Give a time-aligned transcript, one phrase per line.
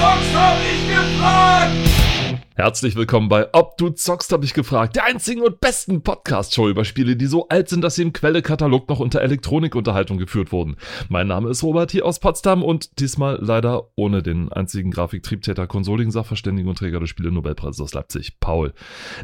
[0.00, 1.76] zockst, hab ich gefragt!
[2.54, 4.96] Herzlich willkommen bei Ob du zockst, hab ich gefragt.
[4.96, 8.88] Der einzigen und besten Podcast-Show über Spiele, die so alt sind, dass sie im Quellekatalog
[8.88, 10.76] noch unter Elektronikunterhaltung geführt wurden.
[11.10, 16.12] Mein Name ist Robert hier aus Potsdam und diesmal leider ohne den einzigen Grafiktriebtäter, Konsoligen,
[16.12, 18.72] Sachverständigen und Träger des Spiele-Nobelpreises aus Leipzig, Paul.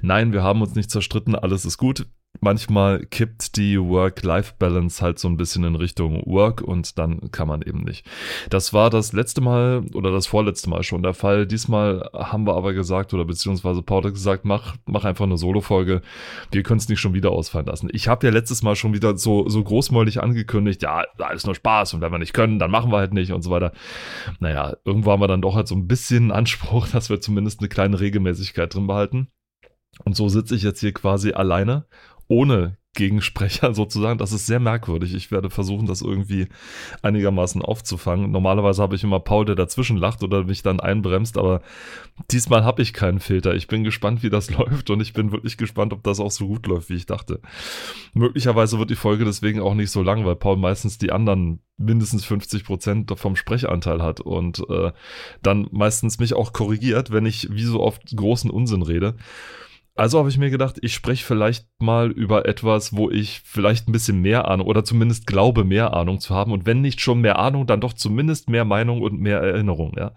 [0.03, 2.07] Nein, wir haben uns nicht zerstritten, alles ist gut
[2.41, 7.63] manchmal kippt die Work-Life-Balance halt so ein bisschen in Richtung Work und dann kann man
[7.63, 8.07] eben nicht.
[8.51, 11.47] Das war das letzte Mal oder das vorletzte Mal schon der Fall.
[11.47, 16.03] Diesmal haben wir aber gesagt oder beziehungsweise Paul hat gesagt, mach, mach einfach eine Solo-Folge.
[16.51, 17.89] Wir können es nicht schon wieder ausfallen lassen.
[17.93, 21.95] Ich habe ja letztes Mal schon wieder so, so großmäulig angekündigt, ja, alles nur Spaß
[21.95, 23.73] und wenn wir nicht können, dann machen wir halt nicht und so weiter.
[24.41, 27.69] Naja, irgendwo haben wir dann doch halt so ein bisschen Anspruch, dass wir zumindest eine
[27.69, 29.29] kleine Regelmäßigkeit drin behalten.
[30.05, 31.87] Und so sitze ich jetzt hier quasi alleine
[32.29, 34.19] ohne Gegensprecher sozusagen.
[34.19, 35.15] Das ist sehr merkwürdig.
[35.15, 36.49] Ich werde versuchen, das irgendwie
[37.03, 38.33] einigermaßen aufzufangen.
[38.33, 41.63] Normalerweise habe ich immer Paul, der dazwischen lacht oder mich dann einbremst, aber
[42.33, 43.55] diesmal habe ich keinen Filter.
[43.55, 46.49] Ich bin gespannt, wie das läuft und ich bin wirklich gespannt, ob das auch so
[46.49, 47.41] gut läuft, wie ich dachte.
[48.15, 52.25] Möglicherweise wird die Folge deswegen auch nicht so lang, weil Paul meistens die anderen mindestens
[52.25, 54.93] 50 Prozent vom Sprechanteil hat und äh,
[55.43, 59.15] dann meistens mich auch korrigiert, wenn ich wie so oft großen Unsinn rede.
[59.97, 63.93] Also habe ich mir gedacht, ich spreche vielleicht mal über etwas, wo ich vielleicht ein
[63.93, 66.53] bisschen mehr Ahnung oder zumindest glaube, mehr Ahnung zu haben.
[66.53, 69.97] Und wenn nicht schon mehr Ahnung, dann doch zumindest mehr Meinung und mehr Erinnerung.
[69.97, 70.13] Ja?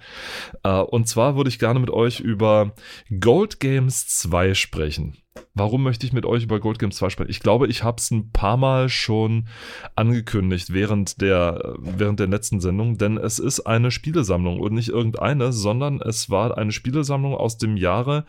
[0.63, 2.73] Äh, und zwar würde ich gerne mit euch über
[3.22, 5.17] Gold Games 2 sprechen.
[5.53, 7.30] Warum möchte ich mit euch über Gold Games 2 sprechen?
[7.30, 9.47] Ich glaube, ich habe es ein paar Mal schon
[9.95, 15.52] angekündigt während der, während der letzten Sendung, denn es ist eine Spielesammlung und nicht irgendeine,
[15.52, 18.25] sondern es war eine Spielesammlung aus dem Jahre,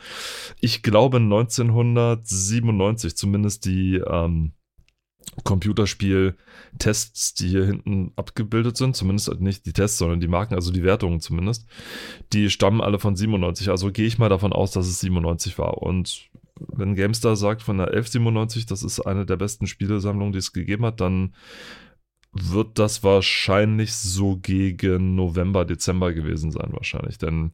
[0.61, 4.53] ich glaube 1997, zumindest die ähm,
[5.45, 10.83] Computerspiel-Tests, die hier hinten abgebildet sind, zumindest nicht die Tests, sondern die Marken, also die
[10.83, 11.67] Wertungen zumindest,
[12.33, 13.69] die stammen alle von 97.
[13.69, 15.79] Also gehe ich mal davon aus, dass es 97 war.
[15.79, 16.31] Und
[16.69, 20.87] wenn GameStar sagt von der 1197, das ist eine der besten Spielesammlungen, die es gegeben
[20.87, 21.35] hat, dann
[22.33, 27.19] wird das wahrscheinlich so gegen November, Dezember gewesen sein, wahrscheinlich.
[27.19, 27.53] Denn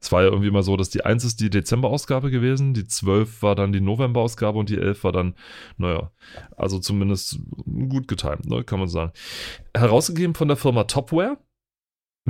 [0.00, 3.42] es war ja irgendwie mal so, dass die 1 ist die Dezember-Ausgabe gewesen, die 12
[3.42, 5.34] war dann die November-Ausgabe und die 11 war dann,
[5.78, 6.10] naja,
[6.56, 7.40] also zumindest
[7.88, 9.12] gut getimt, ne, kann man sagen.
[9.74, 11.38] Herausgegeben von der Firma Topware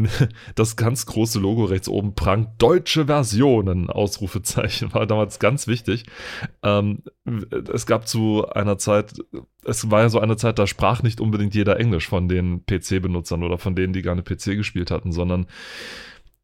[0.55, 2.51] das ganz große Logo rechts oben prangt.
[2.59, 6.05] Deutsche Versionen, Ausrufezeichen, war damals ganz wichtig.
[6.63, 7.03] Ähm,
[7.73, 9.15] es gab zu einer Zeit,
[9.65, 13.43] es war ja so eine Zeit, da sprach nicht unbedingt jeder Englisch von den PC-Benutzern
[13.43, 15.47] oder von denen, die gerne PC gespielt hatten, sondern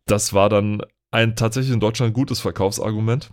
[0.07, 3.31] das war dann ein tatsächlich in Deutschland gutes Verkaufsargument.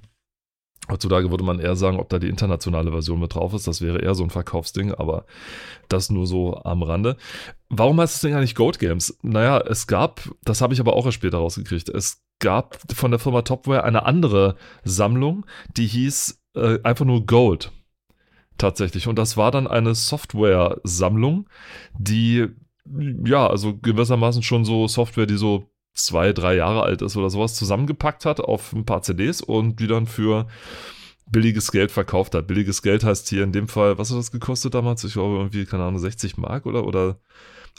[0.89, 3.67] Heutzutage würde man eher sagen, ob da die internationale Version mit drauf ist.
[3.67, 5.25] Das wäre eher so ein Verkaufsding, aber
[5.89, 7.17] das nur so am Rande.
[7.69, 9.17] Warum heißt das Ding eigentlich Gold Games?
[9.21, 13.19] Naja, es gab, das habe ich aber auch erst später rausgekriegt, es gab von der
[13.19, 15.45] Firma Topware eine andere Sammlung,
[15.77, 17.71] die hieß äh, einfach nur Gold.
[18.57, 19.07] Tatsächlich.
[19.07, 21.47] Und das war dann eine Software-Sammlung,
[21.97, 22.47] die,
[23.25, 27.55] ja, also gewissermaßen schon so Software, die so zwei, drei Jahre alt ist oder sowas,
[27.55, 30.47] zusammengepackt hat auf ein paar CDs und die dann für
[31.31, 32.47] billiges Geld verkauft hat.
[32.47, 35.03] Billiges Geld heißt hier in dem Fall, was hat das gekostet damals?
[35.03, 37.19] Ich glaube irgendwie, keine Ahnung, 60 Mark oder, oder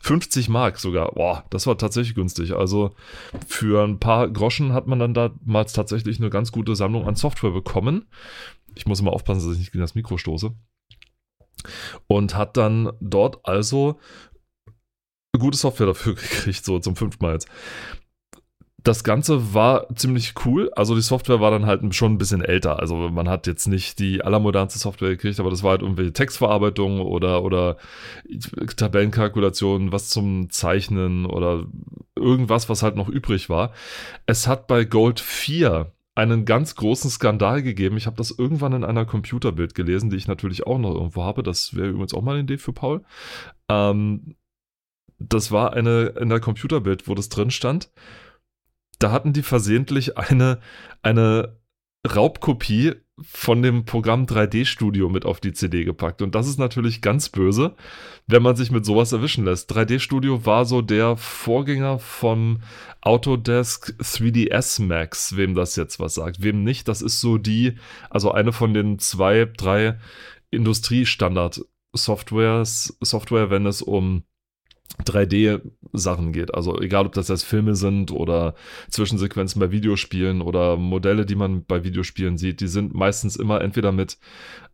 [0.03, 1.13] 50 Mark sogar.
[1.13, 2.55] Boah, das war tatsächlich günstig.
[2.57, 2.95] Also
[3.47, 7.51] für ein paar Groschen hat man dann damals tatsächlich eine ganz gute Sammlung an Software
[7.51, 8.07] bekommen.
[8.75, 10.53] Ich muss immer aufpassen, dass ich nicht gegen das Mikro stoße.
[12.07, 14.01] Und hat dann dort also
[15.39, 17.49] gute Software dafür gekriegt, so zum fünften Mal jetzt
[18.83, 20.71] das Ganze war ziemlich cool.
[20.75, 22.81] Also die Software war dann halt schon ein bisschen älter.
[22.81, 27.01] Also man hat jetzt nicht die allermodernste Software gekriegt, aber das war halt irgendwelche Textverarbeitung
[27.01, 27.77] oder, oder
[28.77, 31.65] Tabellenkalkulationen, was zum Zeichnen oder
[32.17, 33.73] irgendwas, was halt noch übrig war.
[34.27, 37.97] Es hat bei Gold 4 einen ganz großen Skandal gegeben.
[37.97, 41.43] Ich habe das irgendwann in einer Computerbild gelesen, die ich natürlich auch noch irgendwo habe.
[41.43, 43.03] Das wäre übrigens auch mal eine Idee für Paul.
[43.69, 44.35] Ähm,
[45.19, 47.91] das war eine in der Computerbild, wo das drin stand
[49.03, 50.61] da hatten die versehentlich eine,
[51.03, 51.59] eine
[52.07, 56.23] Raubkopie von dem Programm 3D Studio mit auf die CD gepackt.
[56.23, 57.75] Und das ist natürlich ganz böse,
[58.27, 59.73] wenn man sich mit sowas erwischen lässt.
[59.73, 62.61] 3D Studio war so der Vorgänger vom
[63.01, 66.43] Autodesk 3ds Max, wem das jetzt was sagt.
[66.43, 67.75] Wem nicht, das ist so die,
[68.11, 69.99] also eine von den zwei, drei
[70.51, 71.65] Industriestandard
[71.95, 74.25] Softwares, Software, wenn es um
[75.05, 76.55] 3D-Sachen geht.
[76.55, 78.55] Also egal, ob das jetzt Filme sind oder
[78.91, 83.93] Zwischensequenzen bei Videospielen oder Modelle, die man bei Videospielen sieht, die sind meistens immer entweder
[83.93, 84.19] mit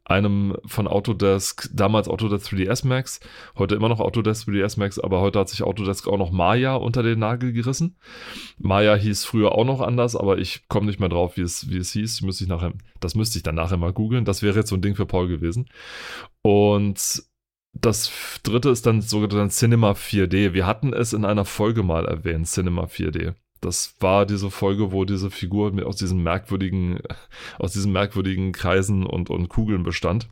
[0.08, 3.20] einem von Autodesk, damals Autodesk 3ds Max,
[3.58, 7.02] heute immer noch Autodesk 3ds Max, aber heute hat sich Autodesk auch noch Maya unter
[7.02, 7.96] den Nagel gerissen.
[8.56, 11.76] Maya hieß früher auch noch anders, aber ich komme nicht mehr drauf, wie es, wie
[11.76, 12.22] es hieß.
[12.22, 14.24] Müsste ich nachher, das müsste ich dann nachher mal googeln.
[14.24, 15.68] Das wäre jetzt so ein Ding für Paul gewesen.
[16.40, 17.22] Und
[17.80, 20.52] das dritte ist dann sogenannte Cinema 4D.
[20.52, 23.34] Wir hatten es in einer Folge mal erwähnt, Cinema 4D.
[23.60, 27.00] Das war diese Folge, wo diese Figur aus diesen merkwürdigen,
[27.58, 30.28] aus diesen merkwürdigen Kreisen und, und Kugeln bestand.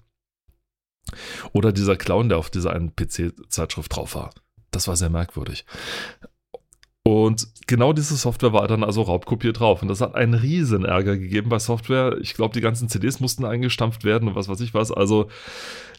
[1.53, 4.31] Oder dieser Clown, der auf dieser einen PC-Zeitschrift drauf war.
[4.71, 5.65] Das war sehr merkwürdig.
[7.07, 9.81] Und genau diese Software war dann also raubkopiert drauf.
[9.81, 12.19] Und das hat einen riesen Ärger gegeben bei Software.
[12.21, 14.91] Ich glaube, die ganzen CDs mussten eingestampft werden und was weiß ich was.
[14.91, 15.29] Also,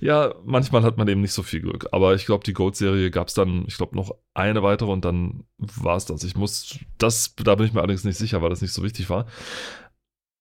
[0.02, 1.88] ja, manchmal hat man eben nicht so viel Glück.
[1.94, 5.46] Aber ich glaube, die Gold-Serie gab es dann, ich glaube, noch eine weitere und dann
[5.60, 6.26] war es das.
[6.26, 9.10] Ich muss, das, da bin ich mir allerdings nicht sicher, weil das nicht so wichtig
[9.10, 9.28] war.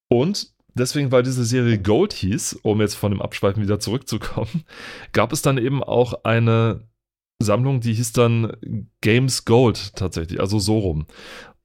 [0.08, 4.64] Und deswegen, weil diese Serie Gold hieß, um jetzt von dem Abschweifen wieder zurückzukommen,
[5.12, 6.88] gab es dann eben auch eine
[7.38, 8.56] Sammlung, die hieß dann
[9.00, 11.06] Games Gold tatsächlich, also so rum.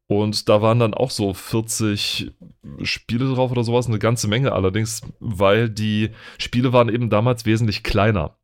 [0.07, 2.33] Und da waren dann auch so 40
[2.81, 7.81] Spiele drauf oder sowas, eine ganze Menge allerdings, weil die Spiele waren eben damals wesentlich
[7.81, 8.37] kleiner.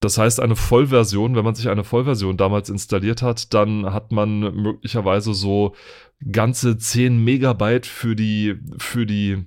[0.00, 4.40] Das heißt, eine Vollversion, wenn man sich eine Vollversion damals installiert hat, dann hat man
[4.40, 5.74] möglicherweise so
[6.32, 9.44] ganze 10 Megabyte für die, für die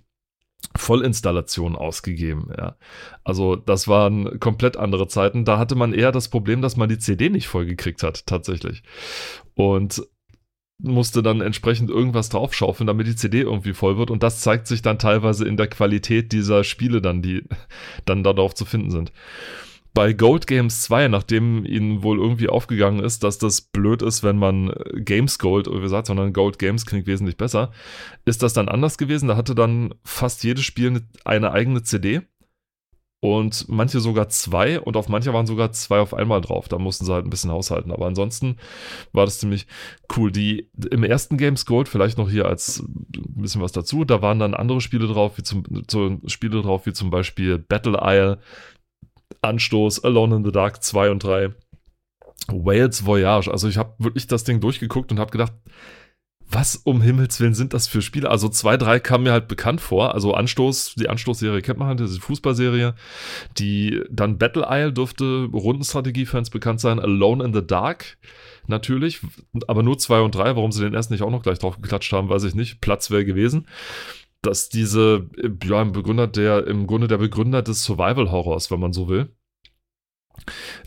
[0.76, 2.50] Vollinstallation ausgegeben.
[2.58, 2.76] Ja.
[3.24, 5.46] Also das waren komplett andere Zeiten.
[5.46, 8.84] Da hatte man eher das Problem, dass man die CD nicht vollgekriegt hat, tatsächlich.
[9.56, 10.04] Und
[10.78, 14.12] musste dann entsprechend irgendwas draufschaufeln, damit die CD irgendwie voll wird.
[14.12, 17.44] Und das zeigt sich dann teilweise in der Qualität dieser Spiele dann, die
[18.06, 19.12] dann darauf zu finden sind
[19.96, 24.38] bei Gold Games 2, nachdem ihnen wohl irgendwie aufgegangen ist, dass das blöd ist, wenn
[24.38, 27.72] man Games Gold wie gesagt, sondern Gold Games klingt wesentlich besser,
[28.26, 29.30] ist das dann anders gewesen.
[29.30, 32.22] Da hatte dann fast jedes Spiel eine eigene CD
[33.26, 36.68] und manche sogar zwei und auf manche waren sogar zwei auf einmal drauf.
[36.68, 37.92] Da mussten sie halt ein bisschen haushalten.
[37.92, 38.58] Aber ansonsten
[39.14, 39.66] war das ziemlich
[40.16, 40.32] cool.
[40.32, 44.38] Die im ersten Games Gold, vielleicht noch hier als ein bisschen was dazu, da waren
[44.38, 48.40] dann andere Spiele drauf, wie zum, so Spiele drauf, wie zum Beispiel Battle Isle,
[49.42, 51.54] Anstoß, Alone in the Dark 2 und 3,
[52.48, 53.52] Wales Voyage.
[53.52, 55.54] Also ich habe wirklich das Ding durchgeguckt und habe gedacht,
[56.48, 58.30] was um Himmels Willen sind das für Spiele?
[58.30, 60.14] Also 2, 3 kam mir halt bekannt vor.
[60.14, 62.94] Also Anstoß, die Anstoßserie kennt man halt, diese Fußballserie.
[63.58, 67.00] Die dann Battle Isle dürfte Rundenstrategie-Fans bekannt sein.
[67.00, 68.18] Alone in the Dark
[68.68, 69.22] natürlich,
[69.68, 70.56] aber nur 2 und 3.
[70.56, 72.80] Warum sie den ersten nicht auch noch gleich drauf geklatscht haben, weiß ich nicht.
[72.80, 73.66] Platz wäre gewesen
[74.46, 75.30] dass diese,
[75.64, 79.30] ja, im Begründer der, im Grunde der Begründer des Survival-Horrors, wenn man so will.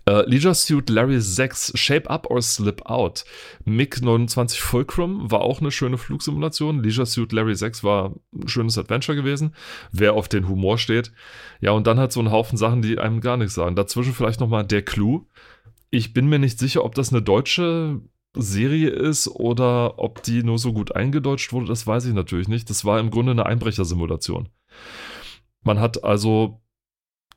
[0.08, 3.24] Uh, Leisure Suit Larry 6, Shape Up or Slip Out.
[3.64, 6.82] MiG 29 Fulcrum war auch eine schöne Flugsimulation.
[6.82, 9.54] Leisure Suit Larry 6 war ein schönes Adventure gewesen.
[9.90, 11.12] Wer auf den Humor steht.
[11.60, 13.76] Ja, und dann halt so ein Haufen Sachen, die einem gar nichts sagen.
[13.76, 15.26] Dazwischen vielleicht nochmal der Clue.
[15.90, 18.00] Ich bin mir nicht sicher, ob das eine deutsche
[18.38, 22.70] Serie ist oder ob die nur so gut eingedeutscht wurde, das weiß ich natürlich nicht.
[22.70, 24.48] Das war im Grunde eine Einbrechersimulation.
[25.62, 26.60] Man hat also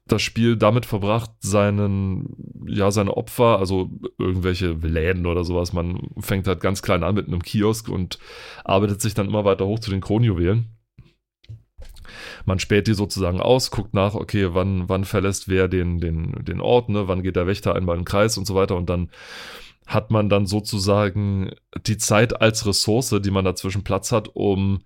[0.07, 2.36] das Spiel damit verbracht, seinen,
[2.68, 7.27] ja, seine Opfer, also irgendwelche Läden oder sowas, man fängt halt ganz klein an mit
[7.27, 8.19] einem Kiosk und
[8.63, 10.77] arbeitet sich dann immer weiter hoch zu den Kronjuwelen.
[12.45, 16.59] Man späht die sozusagen aus, guckt nach, okay, wann, wann verlässt wer den, den, den
[16.59, 19.09] Ort, ne, wann geht der Wächter einmal im Kreis und so weiter und dann
[19.93, 21.51] hat man dann sozusagen
[21.85, 24.83] die Zeit als Ressource, die man dazwischen Platz hat, um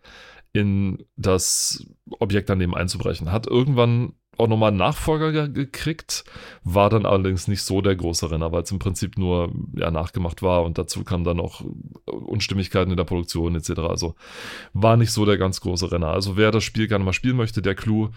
[0.51, 1.85] in das
[2.19, 3.31] Objekt daneben einzubrechen.
[3.31, 6.23] Hat irgendwann auch nochmal einen Nachfolger gekriegt,
[6.63, 10.41] war dann allerdings nicht so der große Renner, weil es im Prinzip nur ja, nachgemacht
[10.41, 11.63] war und dazu kamen dann noch
[12.05, 13.79] Unstimmigkeiten in der Produktion etc.
[13.81, 14.15] Also
[14.73, 16.09] war nicht so der ganz große Renner.
[16.09, 18.09] Also wer das Spiel gerne mal spielen möchte, der Clou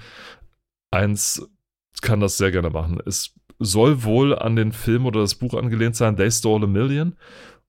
[0.91, 1.49] 1
[2.01, 2.99] kann das sehr gerne machen.
[3.05, 7.17] Ist soll wohl an den Film oder das Buch angelehnt sein, They Stole a Million.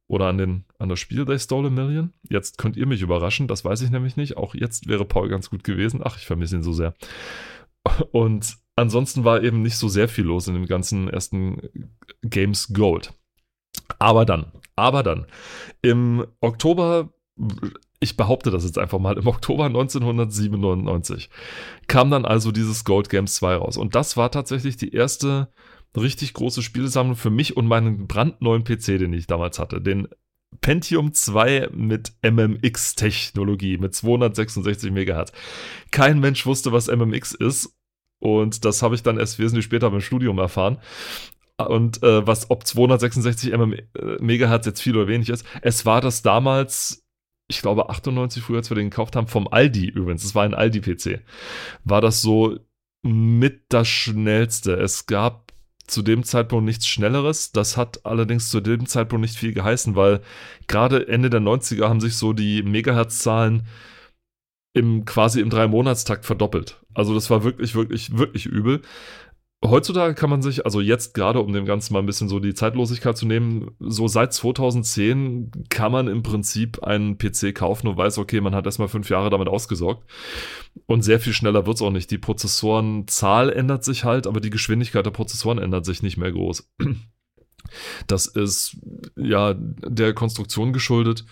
[0.07, 2.13] Oder an, den, an das Spiel They Stole a Million.
[2.29, 4.37] Jetzt könnt ihr mich überraschen, das weiß ich nämlich nicht.
[4.37, 6.01] Auch jetzt wäre Paul ganz gut gewesen.
[6.03, 6.95] Ach, ich vermisse ihn so sehr.
[8.11, 11.61] Und ansonsten war eben nicht so sehr viel los in dem ganzen ersten
[12.23, 13.13] Games Gold.
[13.99, 15.27] Aber dann, aber dann,
[15.81, 17.11] im Oktober
[17.99, 21.29] ich behaupte das jetzt einfach mal, im Oktober 1997
[21.87, 23.77] kam dann also dieses Gold Games 2 raus.
[23.77, 25.49] Und das war tatsächlich die erste
[25.95, 29.81] richtig große Spielesammlung für mich und meinen brandneuen PC, den ich damals hatte.
[29.81, 30.07] Den
[30.61, 35.31] Pentium 2 mit MMX-Technologie, mit 266 MHz.
[35.91, 37.75] Kein Mensch wusste, was MMX ist.
[38.19, 40.79] Und das habe ich dann erst wesentlich später beim Studium erfahren.
[41.57, 45.45] und äh, was ob 266 MHz jetzt viel oder wenig ist.
[45.61, 47.05] Es war das damals,
[47.47, 50.23] ich glaube 98 früher, als wir den gekauft haben, vom Aldi übrigens.
[50.23, 51.21] Es war ein Aldi-PC.
[51.83, 52.59] War das so
[53.01, 54.73] mit das schnellste.
[54.73, 55.53] Es gab
[55.89, 57.51] zu dem Zeitpunkt nichts Schnelleres.
[57.51, 60.21] Das hat allerdings zu dem Zeitpunkt nicht viel geheißen, weil
[60.67, 63.67] gerade Ende der 90er haben sich so die Megahertz-Zahlen
[64.73, 66.79] im, quasi im Drei-Monatstakt verdoppelt.
[66.93, 68.81] Also das war wirklich, wirklich, wirklich übel.
[69.63, 72.53] Heutzutage kann man sich, also jetzt gerade, um dem Ganzen mal ein bisschen so die
[72.53, 78.19] Zeitlosigkeit zu nehmen, so seit 2010 kann man im Prinzip einen PC kaufen und weiß,
[78.19, 80.09] okay, man hat erstmal fünf Jahre damit ausgesorgt.
[80.85, 82.09] Und sehr viel schneller wird es auch nicht.
[82.09, 86.71] Die Prozessorenzahl ändert sich halt, aber die Geschwindigkeit der Prozessoren ändert sich nicht mehr groß.
[88.07, 88.77] Das ist
[89.15, 91.25] ja der Konstruktion geschuldet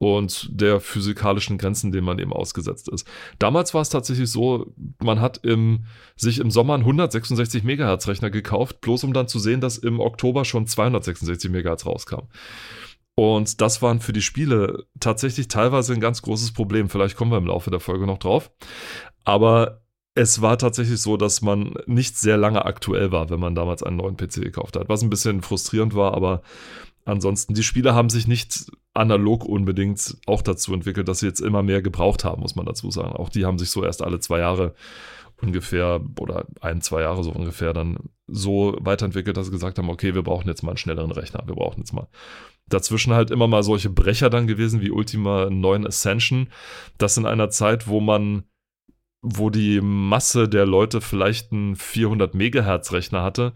[0.00, 3.06] und der physikalischen Grenzen, denen man eben ausgesetzt ist.
[3.38, 5.84] Damals war es tatsächlich so, man hat im,
[6.16, 10.00] sich im Sommer einen 166 Megahertz Rechner gekauft, bloß um dann zu sehen, dass im
[10.00, 12.28] Oktober schon 266 Megahertz rauskam.
[13.14, 16.88] Und das waren für die Spiele tatsächlich teilweise ein ganz großes Problem.
[16.88, 18.50] Vielleicht kommen wir im Laufe der Folge noch drauf.
[19.24, 19.82] Aber
[20.14, 23.98] es war tatsächlich so, dass man nicht sehr lange aktuell war, wenn man damals einen
[23.98, 24.88] neuen PC gekauft hat.
[24.88, 26.40] Was ein bisschen frustrierend war, aber
[27.04, 31.62] ansonsten, die Spiele haben sich nicht analog unbedingt auch dazu entwickelt, dass sie jetzt immer
[31.62, 33.12] mehr gebraucht haben, muss man dazu sagen.
[33.12, 34.74] Auch die haben sich so erst alle zwei Jahre
[35.40, 40.14] ungefähr oder ein, zwei Jahre so ungefähr dann so weiterentwickelt, dass sie gesagt haben, okay,
[40.14, 42.08] wir brauchen jetzt mal einen schnelleren Rechner, wir brauchen jetzt mal.
[42.68, 46.48] Dazwischen halt immer mal solche Brecher dann gewesen wie Ultima 9 Ascension.
[46.98, 48.44] Das in einer Zeit, wo man
[49.22, 53.52] wo die Masse der Leute vielleicht einen 400 Megahertz Rechner hatte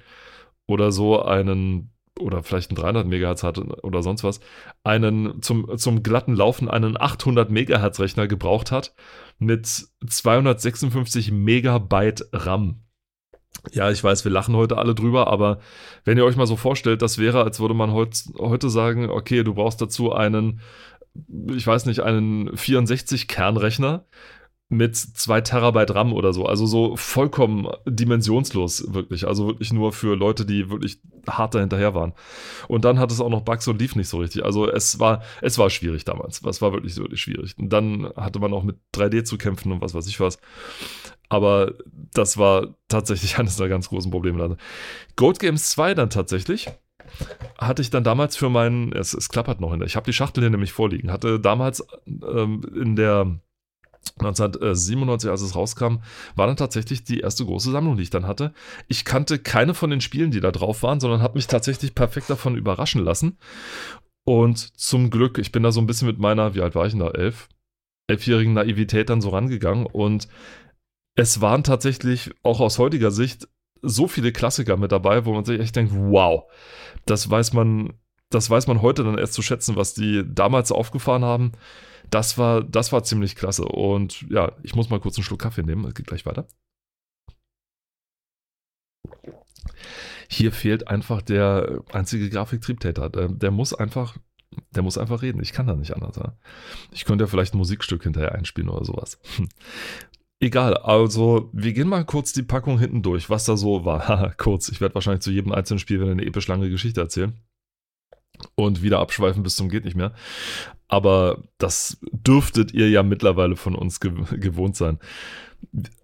[0.66, 4.40] oder so einen oder vielleicht einen 300 Megahertz hatte oder sonst was,
[4.84, 8.94] einen zum, zum glatten Laufen einen 800 Megahertz Rechner gebraucht hat
[9.38, 9.66] mit
[10.06, 12.80] 256 Megabyte RAM.
[13.72, 15.58] Ja, ich weiß, wir lachen heute alle drüber, aber
[16.04, 19.42] wenn ihr euch mal so vorstellt, das wäre, als würde man heut, heute sagen, okay,
[19.42, 20.60] du brauchst dazu einen,
[21.50, 24.04] ich weiß nicht, einen 64-Kernrechner
[24.76, 26.46] mit zwei Terabyte RAM oder so.
[26.46, 29.26] Also so vollkommen dimensionslos, wirklich.
[29.26, 32.12] Also wirklich nur für Leute, die wirklich hart dahinterher waren.
[32.68, 34.44] Und dann hat es auch noch Bugs und lief nicht so richtig.
[34.44, 36.42] Also es war, es war schwierig damals.
[36.44, 37.56] Es war wirklich, wirklich schwierig.
[37.58, 40.38] Und dann hatte man auch mit 3D zu kämpfen und was weiß ich was.
[41.28, 41.74] Aber
[42.12, 44.56] das war tatsächlich eines der ganz großen Probleme.
[45.16, 46.68] Gold Games 2 dann tatsächlich
[47.58, 50.12] hatte ich dann damals für meinen, es, es klappert noch in der, ich habe die
[50.12, 53.38] Schachtel hier nämlich vorliegen, hatte damals ähm, in der
[54.18, 55.96] 1997, als es rauskam,
[56.36, 58.54] war dann tatsächlich die erste große Sammlung, die ich dann hatte.
[58.88, 62.30] Ich kannte keine von den Spielen, die da drauf waren, sondern habe mich tatsächlich perfekt
[62.30, 63.38] davon überraschen lassen.
[64.24, 66.92] Und zum Glück, ich bin da so ein bisschen mit meiner, wie alt war ich
[66.92, 67.10] denn da?
[67.10, 67.48] Elf?
[68.06, 69.86] Elfjährigen Naivität dann so rangegangen.
[69.86, 70.28] Und
[71.16, 73.48] es waren tatsächlich auch aus heutiger Sicht
[73.82, 76.44] so viele Klassiker mit dabei, wo man sich echt denkt, wow,
[77.04, 77.92] das weiß man,
[78.34, 81.52] das weiß man heute dann erst zu schätzen, was die damals aufgefahren haben
[82.10, 83.64] das war, das war ziemlich klasse.
[83.64, 85.84] Und ja, ich muss mal kurz einen Schluck Kaffee nehmen.
[85.86, 86.46] Es geht gleich weiter.
[90.28, 93.10] Hier fehlt einfach der einzige Grafiktriebtäter.
[93.10, 94.16] Der, der muss einfach,
[94.70, 95.42] der muss einfach reden.
[95.42, 96.16] Ich kann da nicht anders.
[96.16, 96.36] Ja.
[96.92, 99.20] Ich könnte ja vielleicht ein Musikstück hinterher einspielen oder sowas.
[100.40, 104.34] Egal, also wir gehen mal kurz die Packung hinten durch, was da so war.
[104.36, 107.34] kurz, ich werde wahrscheinlich zu jedem einzelnen Spiel wieder eine episch lange Geschichte erzählen
[108.54, 110.12] und wieder abschweifen bis zum geht nicht mehr.
[110.88, 114.98] Aber das dürftet ihr ja mittlerweile von uns gew gewohnt sein.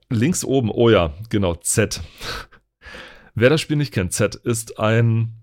[0.09, 2.03] Links oben, oh ja, genau, Z.
[3.35, 5.37] Wer das Spiel nicht kennt, Z ist ein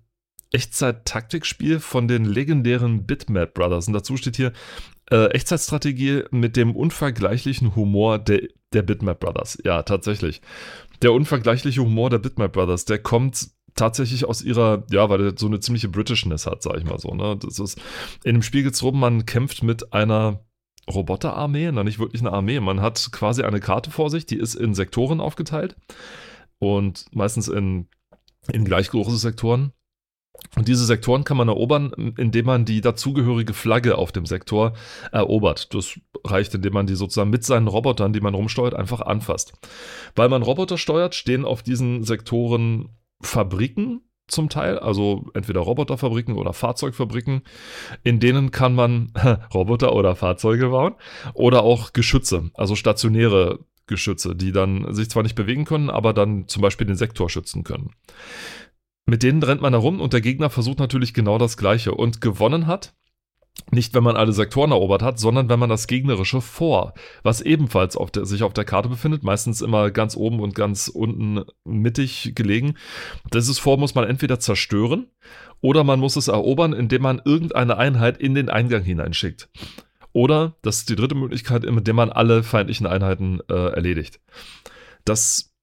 [0.52, 3.88] Echtzeit-Taktikspiel von den legendären Bitmap Brothers.
[3.88, 4.54] Und dazu steht hier
[5.12, 8.42] äh, Echtzeitstrategie mit dem unvergleichlichen Humor der,
[8.74, 9.58] der Bitmap Brothers.
[9.64, 10.42] Ja, tatsächlich.
[11.02, 15.48] Der unvergleichliche Humor der Bitmap Brothers, der kommt tatsächlich aus ihrer, ja, weil er so
[15.48, 17.14] eine ziemliche Britishness hat, sag ich mal so.
[17.14, 17.38] Ne?
[17.38, 17.80] Das ist,
[18.24, 20.42] in dem Spiel geht's rum, man kämpft mit einer
[20.90, 22.60] Roboterarmee, na nicht wirklich eine Armee.
[22.60, 25.76] Man hat quasi eine Karte vor sich, die ist in Sektoren aufgeteilt
[26.60, 27.88] und meistens in,
[28.52, 29.74] in gleich große Sektoren.
[30.56, 34.74] Und diese Sektoren kann man erobern, indem man die dazugehörige Flagge auf dem Sektor
[35.12, 35.74] erobert.
[35.74, 39.54] Das reicht, indem man die sozusagen mit seinen Robotern, die man rumsteuert, einfach anfasst.
[40.16, 42.90] Weil man Roboter steuert, stehen auf diesen Sektoren
[43.22, 47.44] Fabriken zum Teil, also entweder Roboterfabriken oder Fahrzeugfabriken,
[48.04, 49.14] in denen kann man
[49.54, 50.96] Roboter oder Fahrzeuge bauen
[51.34, 56.48] oder auch Geschütze, also stationäre Geschütze, die dann sich zwar nicht bewegen können, aber dann
[56.48, 57.92] zum Beispiel den Sektor schützen können.
[59.06, 62.68] Mit denen rennt man herum und der Gegner versucht natürlich genau das Gleiche und gewonnen
[62.68, 62.94] hat
[63.70, 67.98] Nicht, wenn man alle Sektoren erobert hat, sondern wenn man das gegnerische Vor, was ebenfalls
[67.98, 72.34] auf der, sich auf der Karte befindet, meistens immer ganz oben und ganz unten mittig
[72.36, 72.76] gelegen.
[73.34, 75.08] Dieses Vor muss man entweder zerstören
[75.60, 79.50] oder man muss es erobern, indem man irgendeine Einheit in den Eingang hineinschickt.
[80.14, 84.20] Oder, das ist die dritte Möglichkeit, indem man alle feindlichen Einheiten äh, erledigt.
[85.04, 85.54] Das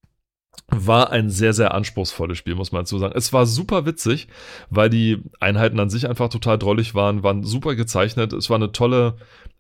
[0.69, 3.15] war ein sehr, sehr anspruchsvolles Spiel, muss man dazu sagen.
[3.17, 4.29] Es war super witzig,
[4.71, 8.33] weil die Einheiten an sich einfach total drollig waren, waren super gezeichnet.
[8.33, 9.17] Es war eine tolle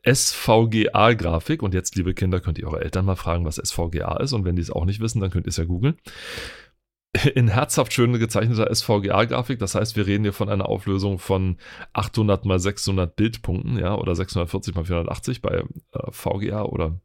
[0.07, 1.63] SVGA-Grafik.
[1.63, 4.33] Und jetzt, liebe Kinder, könnt ihr eure Eltern mal fragen, was SVGA ist.
[4.33, 5.97] Und wenn die es auch nicht wissen, dann könnt ihr es ja googeln.
[7.35, 9.59] In herzhaft schön gezeichneter SVGA-Grafik.
[9.59, 11.59] Das heißt, wir reden hier von einer Auflösung von
[11.93, 17.01] 800 mal 600 Bildpunkten, ja, oder 640 mal 480 bei äh, VGA oder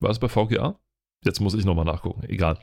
[0.00, 0.78] war es bei VGA?
[1.24, 2.22] Jetzt muss ich nochmal nachgucken.
[2.28, 2.58] Egal.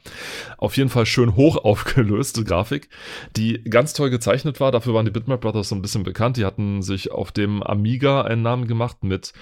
[0.57, 2.89] Auf jeden Fall schön hoch aufgelöste Grafik,
[3.35, 4.71] die ganz toll gezeichnet war.
[4.71, 6.37] Dafür waren die Bitmap Brothers so ein bisschen bekannt.
[6.37, 9.33] Die hatten sich auf dem Amiga einen Namen gemacht mit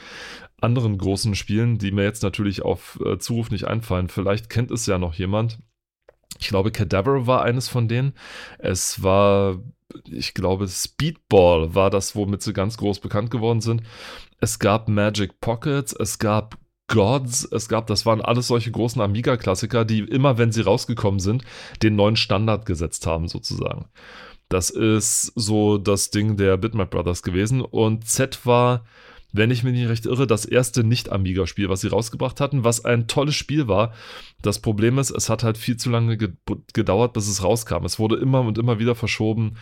[0.61, 4.09] anderen großen Spielen, die mir jetzt natürlich auf äh, Zuruf nicht einfallen.
[4.09, 5.59] Vielleicht kennt es ja noch jemand.
[6.39, 8.13] Ich glaube, Cadaver war eines von denen.
[8.59, 9.59] Es war,
[10.05, 13.83] ich glaube, Speedball war das, womit sie ganz groß bekannt geworden sind.
[14.39, 16.57] Es gab Magic Pockets, es gab
[16.89, 21.43] Gods, es gab, das waren alles solche großen Amiga-Klassiker, die immer, wenn sie rausgekommen sind,
[21.81, 23.85] den neuen Standard gesetzt haben, sozusagen.
[24.49, 27.61] Das ist so das Ding der Bitmap Brothers gewesen.
[27.61, 28.83] Und Z war,
[29.31, 33.07] wenn ich mich nicht recht irre, das erste Nicht-Amiga-Spiel, was sie rausgebracht hatten, was ein
[33.07, 33.93] tolles Spiel war.
[34.41, 36.17] Das Problem ist, es hat halt viel zu lange
[36.73, 37.85] gedauert, bis es rauskam.
[37.85, 39.57] Es wurde immer und immer wieder verschoben.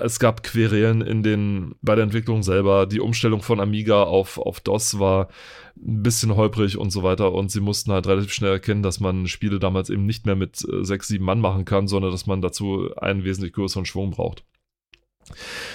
[0.00, 2.86] Es gab Querelen in den, bei der Entwicklung selber.
[2.86, 5.28] Die Umstellung von Amiga auf, auf DOS war
[5.76, 7.32] ein bisschen holprig und so weiter.
[7.32, 10.62] Und sie mussten halt relativ schnell erkennen, dass man Spiele damals eben nicht mehr mit
[10.68, 14.44] äh, sechs, sieben Mann machen kann, sondern dass man dazu einen wesentlich größeren Schwung braucht.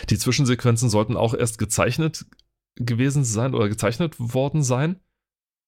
[0.09, 2.25] Die Zwischensequenzen sollten auch erst gezeichnet
[2.75, 4.99] gewesen sein oder gezeichnet worden sein.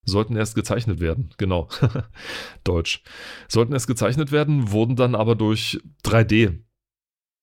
[0.03, 1.67] Sollten erst gezeichnet werden, genau.
[2.63, 3.03] Deutsch.
[3.50, 6.60] Sollten erst gezeichnet werden, wurden dann aber durch 3D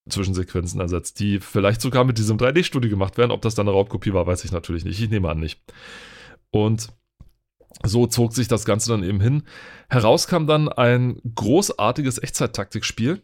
[0.08, 3.30] Zwischensequenzen ersetzt, die vielleicht sogar mit diesem 3D-Studio gemacht werden.
[3.30, 5.00] Ob das dann eine Raubkopie war, weiß ich natürlich nicht.
[5.00, 5.60] Ich nehme an nicht.
[6.50, 6.90] Und
[7.82, 9.42] so zog sich das Ganze dann eben hin.
[9.88, 13.22] Heraus kam dann ein großartiges Echtzeit-Taktikspiel,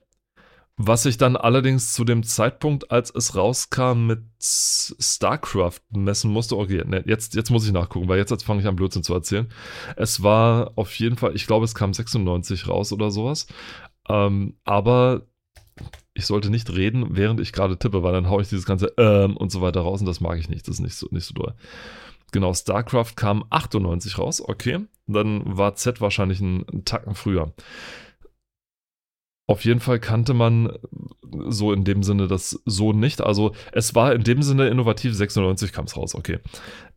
[0.77, 6.57] was sich dann allerdings zu dem Zeitpunkt, als es rauskam, mit StarCraft messen musste.
[6.57, 9.13] Okay, ne, jetzt, jetzt muss ich nachgucken, weil jetzt, jetzt fange ich an Blödsinn zu
[9.13, 9.49] erzählen.
[9.97, 13.47] Es war auf jeden Fall, ich glaube, es kam 96 raus oder sowas.
[14.09, 15.27] Ähm, aber
[16.15, 19.37] ich sollte nicht reden, während ich gerade tippe, weil dann haue ich dieses ganze ähm
[19.37, 20.67] und so weiter raus und das mag ich nicht.
[20.67, 21.55] Das ist nicht so, nicht so doll.
[22.33, 24.81] Genau, StarCraft kam 98 raus, okay.
[25.07, 27.53] Dann war Z wahrscheinlich einen Tacken früher.
[29.49, 30.79] Auf jeden Fall kannte man
[31.49, 33.21] so in dem Sinne das so nicht.
[33.21, 36.39] Also es war in dem Sinne innovativ, 96 kam es raus, okay.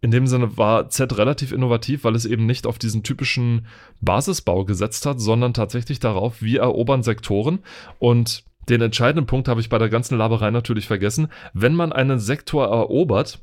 [0.02, 3.66] In dem Sinne war Z relativ innovativ, weil es eben nicht auf diesen typischen
[4.02, 7.60] Basisbau gesetzt hat, sondern tatsächlich darauf, wie erobern Sektoren
[7.98, 11.28] und den entscheidenden Punkt habe ich bei der ganzen Laberei natürlich vergessen.
[11.54, 13.40] Wenn man einen Sektor erobert,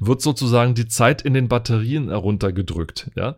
[0.00, 3.10] wird sozusagen die Zeit in den Batterien heruntergedrückt.
[3.14, 3.36] Ja?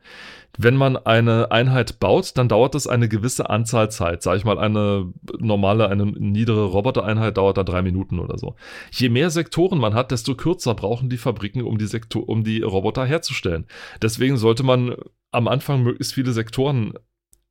[0.56, 4.22] Wenn man eine Einheit baut, dann dauert das eine gewisse Anzahl Zeit.
[4.22, 8.54] Sag ich mal, eine normale, eine niedere Robotereinheit dauert da drei Minuten oder so.
[8.92, 12.62] Je mehr Sektoren man hat, desto kürzer brauchen die Fabriken, um die, Sektor um die
[12.62, 13.66] Roboter herzustellen.
[14.00, 14.94] Deswegen sollte man
[15.32, 16.94] am Anfang möglichst viele Sektoren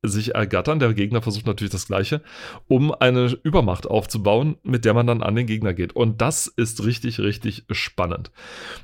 [0.04, 0.78] sich ergattern.
[0.78, 2.22] Der Gegner versucht natürlich das Gleiche,
[2.68, 5.94] um eine Übermacht aufzubauen, mit der man dann an den Gegner geht.
[5.94, 8.30] Und das ist richtig, richtig spannend.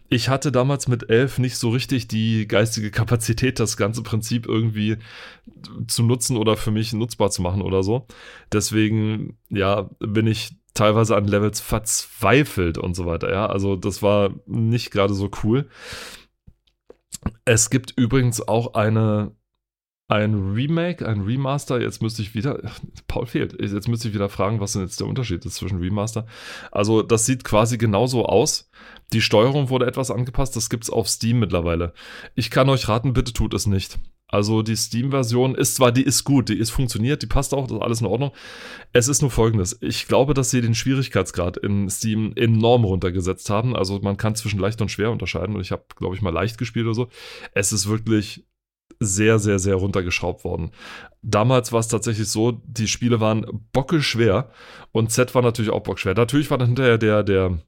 [0.09, 4.97] Ich hatte damals mit elf nicht so richtig die geistige Kapazität, das ganze Prinzip irgendwie
[5.87, 8.07] zu nutzen oder für mich nutzbar zu machen oder so.
[8.53, 13.31] Deswegen, ja, bin ich teilweise an Levels verzweifelt und so weiter.
[13.31, 15.69] Ja, also das war nicht gerade so cool.
[17.45, 19.33] Es gibt übrigens auch eine
[20.11, 21.81] ein Remake, ein Remaster.
[21.81, 22.61] Jetzt müsste ich wieder,
[23.07, 26.27] Paul fehlt, jetzt müsste ich wieder fragen, was denn jetzt der Unterschied ist zwischen Remaster.
[26.73, 28.71] Also das sieht quasi genauso aus.
[29.13, 31.93] Die Steuerung wurde etwas angepasst, das gibt's auf Steam mittlerweile.
[32.35, 33.99] Ich kann euch raten, bitte tut es nicht.
[34.27, 37.77] Also die Steam-Version ist zwar, die ist gut, die ist funktioniert, die passt auch, das
[37.77, 38.33] ist alles in Ordnung.
[38.93, 39.79] Es ist nur folgendes.
[39.81, 43.75] Ich glaube, dass sie den Schwierigkeitsgrad in Steam enorm runtergesetzt haben.
[43.75, 46.59] Also man kann zwischen leicht und schwer unterscheiden und ich habe, glaube ich, mal leicht
[46.59, 47.09] gespielt oder so.
[47.55, 48.45] Es ist wirklich
[49.01, 50.71] sehr, sehr, sehr runtergeschraubt worden.
[51.23, 54.51] Damals war es tatsächlich so, die Spiele waren bockelschwer
[54.93, 56.15] und Z war natürlich auch bockschwer.
[56.15, 57.59] Natürlich war dann hinterher der, der,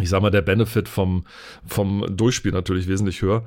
[0.00, 1.26] ich sag mal, der Benefit vom,
[1.66, 3.44] vom Durchspiel natürlich wesentlich höher.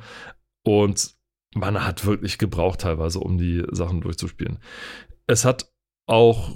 [0.63, 1.15] Und
[1.55, 4.59] man hat wirklich gebraucht teilweise, um die Sachen durchzuspielen.
[5.27, 5.71] Es hat
[6.07, 6.55] auch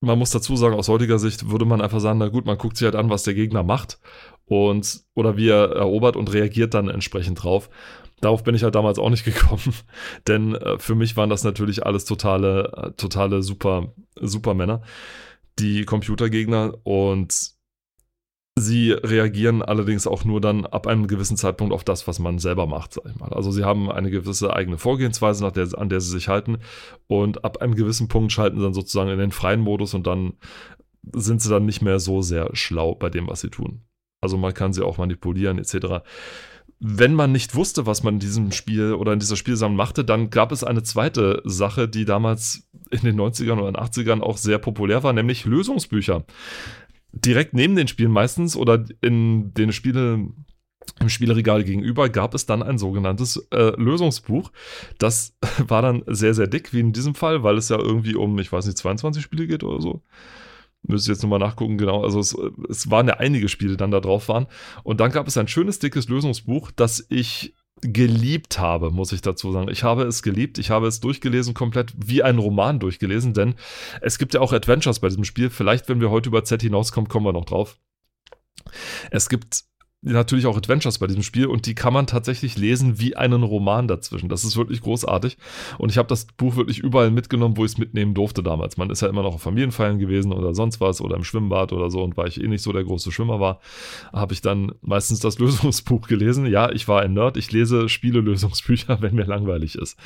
[0.00, 2.76] man muss dazu sagen, aus heutiger Sicht würde man einfach sagen, na gut, man guckt
[2.76, 3.98] sich halt an, was der Gegner macht
[4.46, 7.70] und oder wie er erobert und reagiert dann entsprechend drauf.
[8.20, 9.74] Darauf bin ich halt damals auch nicht gekommen,
[10.26, 14.82] denn äh, für mich waren das natürlich alles totale, äh, totale super, Supermänner,
[15.58, 17.54] die Computergegner und
[18.56, 22.68] Sie reagieren allerdings auch nur dann ab einem gewissen Zeitpunkt auf das, was man selber
[22.68, 23.32] macht, sag ich mal.
[23.32, 26.58] Also sie haben eine gewisse eigene Vorgehensweise, nach der, an der sie sich halten.
[27.08, 30.34] Und ab einem gewissen Punkt schalten sie dann sozusagen in den freien Modus und dann
[31.12, 33.82] sind sie dann nicht mehr so sehr schlau bei dem, was sie tun.
[34.24, 36.02] Also man kann sie auch manipulieren, etc.
[36.80, 40.30] Wenn man nicht wusste, was man in diesem Spiel oder in dieser Spielsammlung machte, dann
[40.30, 45.02] gab es eine zweite Sache, die damals in den 90ern oder 80ern auch sehr populär
[45.02, 46.24] war, nämlich Lösungsbücher
[47.14, 50.28] direkt neben den Spielen meistens oder in den Spiele
[51.00, 54.52] im Spieleregal gegenüber gab es dann ein sogenanntes äh, Lösungsbuch.
[54.98, 58.38] Das war dann sehr, sehr dick, wie in diesem Fall, weil es ja irgendwie um,
[58.38, 60.02] ich weiß nicht, 22 Spiele geht oder so.
[60.86, 62.02] Müsste ich jetzt nochmal nachgucken, genau.
[62.02, 62.36] Also es,
[62.68, 64.46] es waren ja einige Spiele dann da drauf waren.
[64.82, 69.52] Und dann gab es ein schönes, dickes Lösungsbuch, das ich geliebt habe, muss ich dazu
[69.52, 69.68] sagen.
[69.68, 73.54] Ich habe es geliebt, ich habe es durchgelesen, komplett wie ein Roman durchgelesen, denn
[74.00, 75.50] es gibt ja auch Adventures bei diesem Spiel.
[75.50, 77.78] Vielleicht, wenn wir heute über Z hinauskommen, kommen wir noch drauf.
[79.10, 79.64] Es gibt
[80.04, 83.88] natürlich auch Adventures bei diesem Spiel und die kann man tatsächlich lesen wie einen Roman
[83.88, 84.28] dazwischen.
[84.28, 85.36] Das ist wirklich großartig
[85.78, 88.76] und ich habe das Buch wirklich überall mitgenommen, wo ich es mitnehmen durfte damals.
[88.76, 91.90] Man ist ja immer noch auf Familienfeiern gewesen oder sonst was oder im Schwimmbad oder
[91.90, 93.60] so und weil ich eh nicht so der große Schwimmer war,
[94.12, 96.46] habe ich dann meistens das Lösungsbuch gelesen.
[96.46, 99.98] Ja, ich war ein Nerd, ich lese Spiele-Lösungsbücher, wenn mir langweilig ist.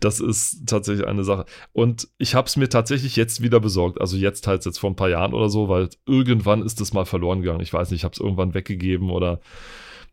[0.00, 1.46] Das ist tatsächlich eine Sache.
[1.72, 4.00] Und ich habe es mir tatsächlich jetzt wieder besorgt.
[4.00, 7.04] Also jetzt halt jetzt vor ein paar Jahren oder so, weil irgendwann ist es mal
[7.04, 7.60] verloren gegangen.
[7.60, 9.31] Ich weiß nicht, ich habe es irgendwann weggegeben oder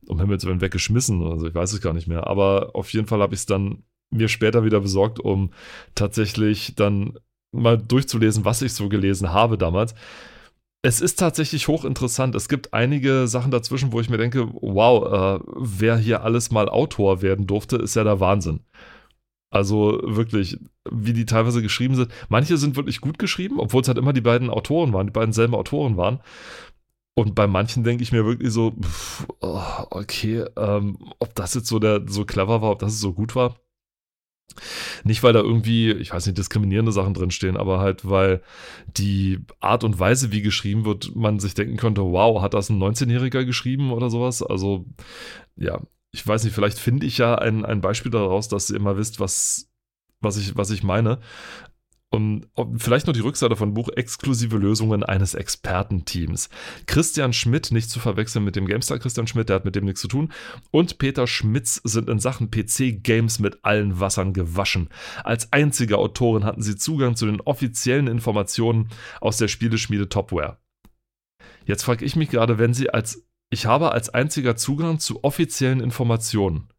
[0.07, 1.23] um Himmels Willen weggeschmissen.
[1.23, 2.27] Also ich weiß es gar nicht mehr.
[2.27, 5.51] Aber auf jeden Fall habe ich es dann mir später wieder besorgt, um
[5.95, 7.17] tatsächlich dann
[7.51, 9.95] mal durchzulesen, was ich so gelesen habe damals.
[10.81, 12.35] Es ist tatsächlich hochinteressant.
[12.35, 16.69] Es gibt einige Sachen dazwischen, wo ich mir denke, wow, äh, wer hier alles mal
[16.69, 18.61] Autor werden durfte, ist ja der Wahnsinn.
[19.51, 20.57] Also wirklich,
[20.89, 22.11] wie die teilweise geschrieben sind.
[22.29, 25.33] Manche sind wirklich gut geschrieben, obwohl es halt immer die beiden Autoren waren, die beiden
[25.33, 26.19] selben Autoren waren.
[27.19, 31.67] Und bei manchen denke ich mir wirklich so, pff, oh, okay, ähm, ob das jetzt
[31.67, 33.59] so, der, so clever war, ob das so gut war.
[35.03, 38.41] Nicht, weil da irgendwie, ich weiß nicht, diskriminierende Sachen drinstehen, aber halt, weil
[38.87, 42.81] die Art und Weise, wie geschrieben wird, man sich denken könnte, wow, hat das ein
[42.81, 44.41] 19-Jähriger geschrieben oder sowas?
[44.41, 44.85] Also,
[45.57, 48.95] ja, ich weiß nicht, vielleicht finde ich ja ein, ein Beispiel daraus, dass ihr immer
[48.95, 49.69] wisst, was,
[50.21, 51.19] was, ich, was ich meine.
[52.11, 56.49] Und vielleicht noch die Rückseite von Buch Exklusive Lösungen eines Expertenteams.
[56.87, 60.01] Christian Schmidt, nicht zu verwechseln mit dem GameStar Christian Schmidt, der hat mit dem nichts
[60.01, 60.33] zu tun.
[60.71, 64.89] Und Peter Schmitz sind in Sachen PC-Games mit allen Wassern gewaschen.
[65.23, 68.89] Als einzige Autorin hatten sie Zugang zu den offiziellen Informationen
[69.21, 70.57] aus der Spieleschmiede Topware.
[71.65, 75.79] Jetzt frage ich mich gerade, wenn sie als ich habe als einziger Zugang zu offiziellen
[75.79, 76.69] Informationen.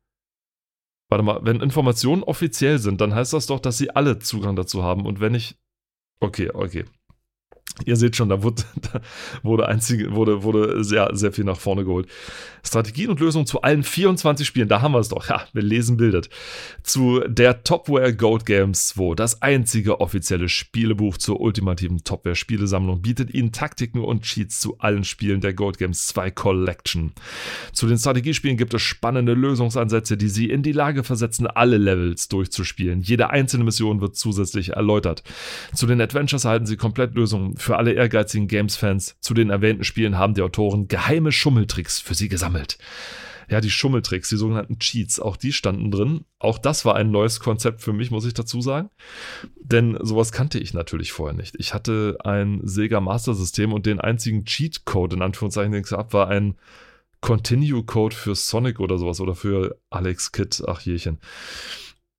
[1.11, 4.85] Warte mal, wenn Informationen offiziell sind, dann heißt das doch, dass sie alle Zugang dazu
[4.85, 5.05] haben.
[5.07, 5.57] Und wenn ich.
[6.20, 6.85] Okay, okay.
[7.85, 9.00] Ihr seht schon, da wurde, da
[9.42, 12.09] wurde, einzige, wurde, wurde sehr, sehr viel nach vorne geholt.
[12.62, 15.28] Strategien und Lösungen zu allen 24 Spielen, da haben wir es doch.
[15.28, 16.28] Ja, wir lesen bildet.
[16.83, 23.52] Zu der Topware Gold Games 2, das einzige offizielle Spielebuch zur ultimativen Topware-Spielesammlung, bietet Ihnen
[23.52, 27.12] Taktiken und Cheats zu allen Spielen der Gold Games 2 Collection.
[27.72, 32.28] Zu den Strategiespielen gibt es spannende Lösungsansätze, die Sie in die Lage versetzen, alle Levels
[32.28, 33.00] durchzuspielen.
[33.00, 35.22] Jede einzelne Mission wird zusätzlich erläutert.
[35.74, 39.16] Zu den Adventures erhalten Sie komplett Lösungen für alle ehrgeizigen Games-Fans.
[39.20, 42.79] Zu den erwähnten Spielen haben die Autoren geheime Schummeltricks für Sie gesammelt.
[43.49, 46.25] Ja, die Schummeltricks, die sogenannten Cheats, auch die standen drin.
[46.38, 48.90] Auch das war ein neues Konzept für mich, muss ich dazu sagen.
[49.57, 51.57] Denn sowas kannte ich natürlich vorher nicht.
[51.59, 56.12] Ich hatte ein Sega Master System und den einzigen Cheat-Code, in Anführungszeichen, den ich habe,
[56.12, 56.55] war ein
[57.23, 61.18] Continue-Code für Sonic oder sowas oder für Alex Kid, ach jechen.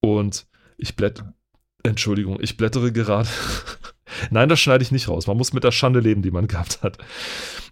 [0.01, 1.33] Und ich blätter,
[1.83, 3.29] Entschuldigung, ich blättere gerade
[4.29, 5.27] Nein, das schneide ich nicht raus.
[5.27, 6.97] Man muss mit der Schande leben, die man gehabt hat.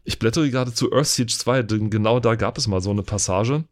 [0.04, 3.66] Ich blättere gerade zu Earthsiege 2, denn genau da gab es mal so eine Passage.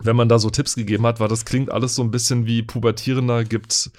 [0.00, 2.62] Wenn man da so Tipps gegeben hat, weil das klingt alles so ein bisschen wie
[2.62, 3.90] Pubertierender gibt,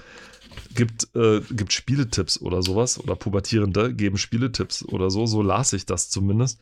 [0.74, 3.00] gibt, äh, gibt Spieletipps oder sowas.
[3.00, 5.26] Oder Pubertierende geben Spieletipps oder so.
[5.26, 6.62] So las ich das zumindest.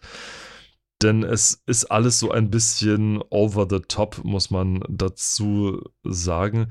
[1.02, 6.68] Denn es ist alles so ein bisschen over the top, muss man dazu sagen.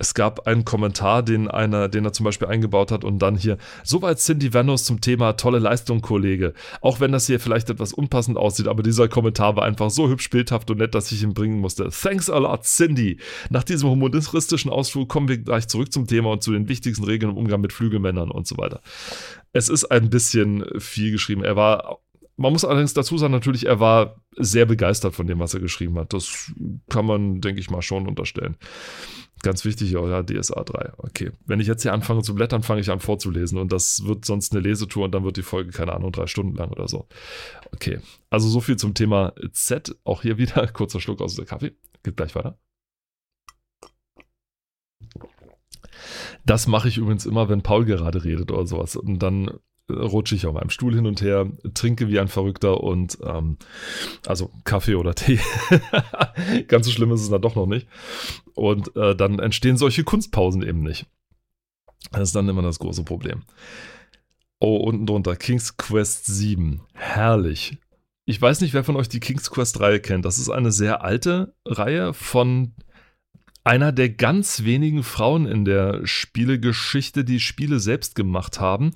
[0.00, 3.58] Es gab einen Kommentar, den einer, den er zum Beispiel eingebaut hat und dann hier,
[3.84, 6.54] soweit Cindy Vanos zum Thema tolle Leistung, Kollege.
[6.80, 10.30] Auch wenn das hier vielleicht etwas unpassend aussieht, aber dieser Kommentar war einfach so hübsch
[10.30, 11.90] bildhaft und nett, dass ich ihn bringen musste.
[11.90, 13.18] Thanks a lot, Cindy.
[13.50, 17.32] Nach diesem humoristischen Ausflug kommen wir gleich zurück zum Thema und zu den wichtigsten Regeln
[17.32, 18.80] im Umgang mit Flügelmännern und so weiter.
[19.52, 21.44] Es ist ein bisschen viel geschrieben.
[21.44, 21.98] Er war
[22.38, 25.98] man muss allerdings dazu sagen, natürlich, er war sehr begeistert von dem, was er geschrieben
[25.98, 26.14] hat.
[26.14, 26.50] Das
[26.88, 28.56] kann man, denke ich mal, schon unterstellen.
[29.42, 30.92] Ganz wichtig, ja, DSA 3.
[30.98, 31.32] Okay.
[31.46, 34.52] Wenn ich jetzt hier anfange zu blättern, fange ich an vorzulesen und das wird sonst
[34.52, 37.06] eine Lesetour und dann wird die Folge, keine Ahnung, drei Stunden lang oder so.
[37.72, 38.00] Okay.
[38.28, 39.96] Also so viel zum Thema Z.
[40.04, 41.72] Auch hier wieder kurzer Schluck aus der Kaffee.
[42.02, 42.58] Geht gleich weiter.
[46.44, 48.96] Das mache ich übrigens immer, wenn Paul gerade redet oder sowas.
[48.96, 53.18] Und dann rutsche ich auf meinem Stuhl hin und her, trinke wie ein Verrückter und
[53.24, 53.56] ähm,
[54.26, 55.40] also Kaffee oder Tee.
[56.68, 57.88] Ganz so schlimm ist es dann doch noch nicht.
[58.54, 61.06] Und äh, dann entstehen solche Kunstpausen eben nicht.
[62.12, 63.42] Das ist dann immer das große Problem.
[64.58, 66.82] Oh, unten drunter, King's Quest 7.
[66.92, 67.78] Herrlich.
[68.26, 70.24] Ich weiß nicht, wer von euch die King's Quest Reihe kennt.
[70.24, 72.74] Das ist eine sehr alte Reihe von
[73.64, 78.92] einer der ganz wenigen Frauen in der Spielegeschichte, die Spiele selbst gemacht haben.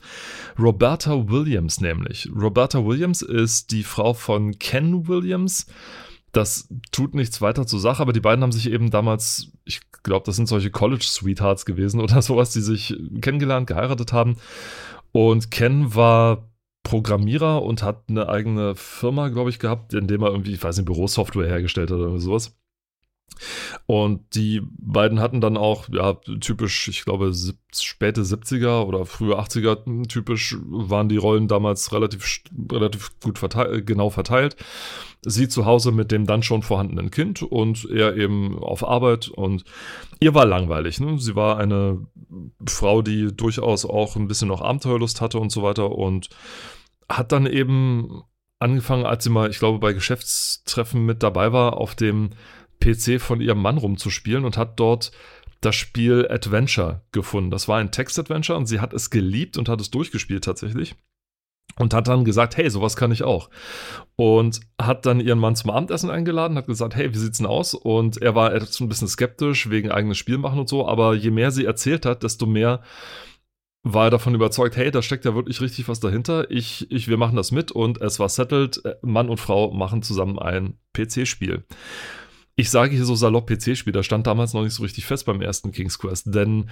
[0.59, 2.31] Roberta Williams nämlich.
[2.35, 5.67] Roberta Williams ist die Frau von Ken Williams.
[6.33, 10.27] Das tut nichts weiter zur Sache, aber die beiden haben sich eben damals, ich glaube,
[10.27, 14.37] das sind solche College-Sweethearts gewesen oder sowas, die sich kennengelernt, geheiratet haben.
[15.13, 16.49] Und Ken war
[16.83, 20.77] Programmierer und hat eine eigene Firma, glaube ich, gehabt, in dem er irgendwie, ich weiß
[20.77, 22.57] nicht, Bürosoftware hergestellt hat oder sowas.
[23.87, 27.33] Und die beiden hatten dann auch, ja, typisch, ich glaube,
[27.75, 34.11] späte 70er oder frühe 80er, typisch waren die Rollen damals relativ, relativ gut verteilt, genau
[34.11, 34.57] verteilt.
[35.23, 39.65] Sie zu Hause mit dem dann schon vorhandenen Kind und er eben auf Arbeit und
[40.21, 41.01] ihr war langweilig.
[41.01, 41.19] Ne?
[41.19, 42.07] Sie war eine
[42.67, 46.29] Frau, die durchaus auch ein bisschen noch Abenteuerlust hatte und so weiter und
[47.09, 48.23] hat dann eben
[48.59, 52.31] angefangen, als sie mal, ich glaube, bei Geschäftstreffen mit dabei war, auf dem
[52.85, 55.11] PC von ihrem Mann rumzuspielen und hat dort
[55.61, 57.51] das Spiel Adventure gefunden.
[57.51, 60.95] Das war ein Text-Adventure und sie hat es geliebt und hat es durchgespielt tatsächlich.
[61.77, 63.51] Und hat dann gesagt, hey, sowas kann ich auch.
[64.15, 67.75] Und hat dann ihren Mann zum Abendessen eingeladen, hat gesagt, hey, wie sieht's denn aus?
[67.75, 71.31] Und er war etwas ein bisschen skeptisch wegen eigenes Spiel machen und so, aber je
[71.31, 72.83] mehr sie erzählt hat, desto mehr
[73.83, 76.51] war er davon überzeugt, hey, da steckt ja wirklich richtig was dahinter.
[76.51, 78.83] Ich, ich, wir machen das mit und es war settled.
[79.03, 81.65] Mann und Frau machen zusammen ein PC-Spiel
[82.57, 85.41] ich sage hier so salopp PC-Spiel, da stand damals noch nicht so richtig fest beim
[85.41, 86.71] ersten King's Quest, denn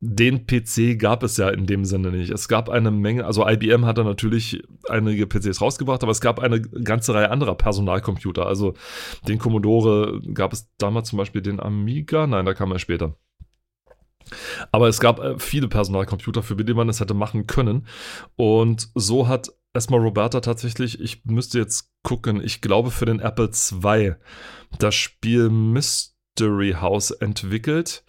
[0.00, 2.30] den PC gab es ja in dem Sinne nicht.
[2.30, 6.40] Es gab eine Menge, also IBM hat da natürlich einige PCs rausgebracht, aber es gab
[6.40, 8.46] eine ganze Reihe anderer Personalcomputer.
[8.46, 8.74] Also
[9.28, 13.16] den Commodore gab es damals zum Beispiel den Amiga, nein, da kam er später.
[14.72, 17.86] Aber es gab äh, viele Personalcomputer, für die man es hätte machen können.
[18.34, 23.50] Und so hat erstmal Roberta tatsächlich, ich müsste jetzt gucken, ich glaube für den Apple
[23.50, 24.14] II
[24.78, 28.04] das Spiel Mystery House entwickelt,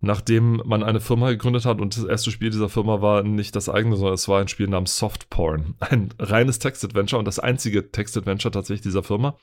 [0.00, 3.68] nachdem man eine Firma gegründet hat und das erste Spiel dieser Firma war nicht das
[3.68, 5.74] eigene, sondern es war ein Spiel namens Soft Porn.
[5.80, 9.36] Ein reines Text-Adventure und das einzige Text-Adventure tatsächlich dieser Firma.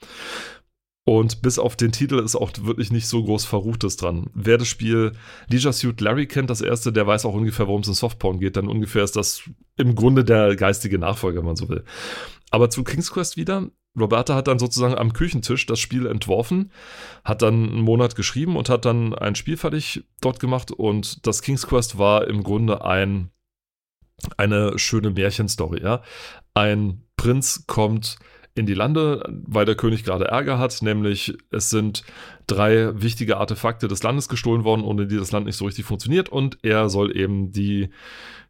[1.05, 4.29] Und bis auf den Titel ist auch wirklich nicht so groß Verruchtes dran.
[4.33, 5.11] Wer das Spiel
[5.49, 8.55] Leisure Suit Larry kennt, das erste, der weiß auch ungefähr, worum es in Softporn geht.
[8.55, 9.43] Dann ungefähr ist das
[9.75, 11.83] im Grunde der geistige Nachfolger, wenn man so will.
[12.51, 13.69] Aber zu King's Quest wieder.
[13.99, 16.71] Roberta hat dann sozusagen am Küchentisch das Spiel entworfen,
[17.23, 20.71] hat dann einen Monat geschrieben und hat dann ein Spiel fertig dort gemacht.
[20.71, 23.29] Und das King's Quest war im Grunde ein,
[24.37, 25.81] eine schöne Märchenstory.
[25.81, 26.01] Ja?
[26.55, 28.17] Ein Prinz kommt
[28.55, 32.03] in die Lande, weil der König gerade Ärger hat, nämlich es sind
[32.45, 36.29] drei wichtige Artefakte des Landes gestohlen worden, ohne die das Land nicht so richtig funktioniert
[36.29, 37.89] und er soll eben die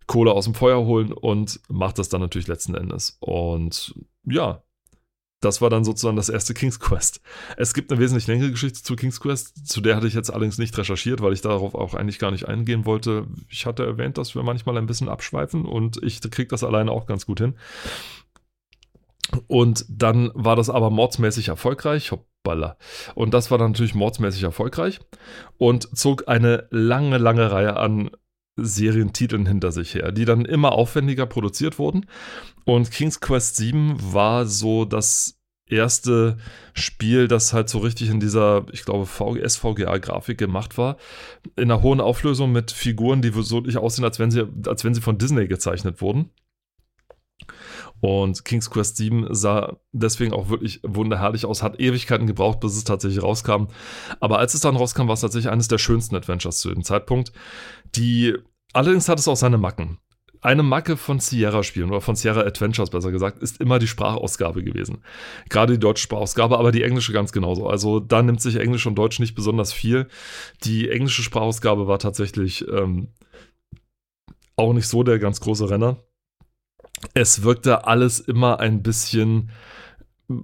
[0.06, 3.18] Kohle aus dem Feuer holen und macht das dann natürlich letzten Endes.
[3.22, 4.62] Und ja,
[5.44, 7.22] das war dann sozusagen das erste King's Quest.
[7.58, 10.58] Es gibt eine wesentlich längere Geschichte zu King's Quest, zu der hatte ich jetzt allerdings
[10.58, 13.28] nicht recherchiert, weil ich darauf auch eigentlich gar nicht eingehen wollte.
[13.50, 17.06] Ich hatte erwähnt, dass wir manchmal ein bisschen abschweifen und ich kriege das alleine auch
[17.06, 17.56] ganz gut hin.
[19.48, 22.12] Und dann war das aber mordsmäßig erfolgreich.
[22.12, 22.78] Hoppala.
[23.16, 25.00] Und das war dann natürlich mordsmäßig erfolgreich
[25.58, 28.12] und zog eine lange, lange Reihe an
[28.56, 32.06] Serientiteln hinter sich her, die dann immer aufwendiger produziert wurden.
[32.66, 36.38] Und King's Quest 7 war so das erste
[36.74, 40.98] Spiel, das halt so richtig in dieser, ich glaube, SVGA-Grafik gemacht war.
[41.56, 44.94] In einer hohen Auflösung mit Figuren, die so nicht aussehen, als wenn sie, als wenn
[44.94, 46.30] sie von Disney gezeichnet wurden.
[48.04, 52.84] Und King's Quest 7 sah deswegen auch wirklich wunderherrlich aus, hat Ewigkeiten gebraucht, bis es
[52.84, 53.68] tatsächlich rauskam.
[54.20, 57.32] Aber als es dann rauskam, war es tatsächlich eines der schönsten Adventures zu dem Zeitpunkt.
[57.96, 58.36] Die
[58.74, 60.00] allerdings hat es auch seine Macken
[60.42, 65.02] eine Macke von Sierra-Spielen oder von Sierra Adventures besser gesagt, ist immer die Sprachausgabe gewesen.
[65.48, 67.68] Gerade die deutsche Sprachausgabe, aber die englische ganz genauso.
[67.70, 70.10] Also da nimmt sich Englisch und Deutsch nicht besonders viel.
[70.66, 73.14] Die englische Sprachausgabe war tatsächlich ähm,
[74.58, 76.04] auch nicht so der ganz große Renner.
[77.14, 79.52] Es wirkte alles immer ein bisschen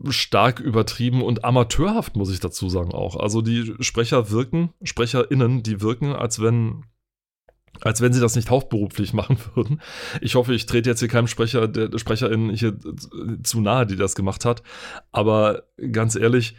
[0.10, 3.16] stark übertrieben und amateurhaft, muss ich dazu sagen auch.
[3.16, 6.84] Also die Sprecher wirken, SprecherInnen, die wirken, als wenn
[7.82, 9.82] als wenn sie das nicht hauptberuflich machen würden.
[10.22, 12.78] Ich hoffe, ich trete jetzt hier keinem Sprecher, der Sprecherin hier
[13.44, 14.64] zu nahe, die das gemacht hat.
[15.12, 16.56] Aber ganz ehrlich,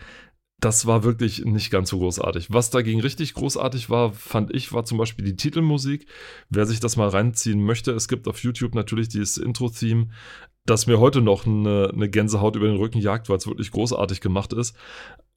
[0.60, 2.48] das war wirklich nicht ganz so großartig.
[2.50, 6.06] Was dagegen richtig großartig war, fand ich, war zum Beispiel die Titelmusik.
[6.50, 10.08] Wer sich das mal reinziehen möchte, es gibt auf YouTube natürlich dieses Intro-Theme,
[10.66, 14.20] das mir heute noch eine, eine Gänsehaut über den Rücken jagt, weil es wirklich großartig
[14.20, 14.76] gemacht ist.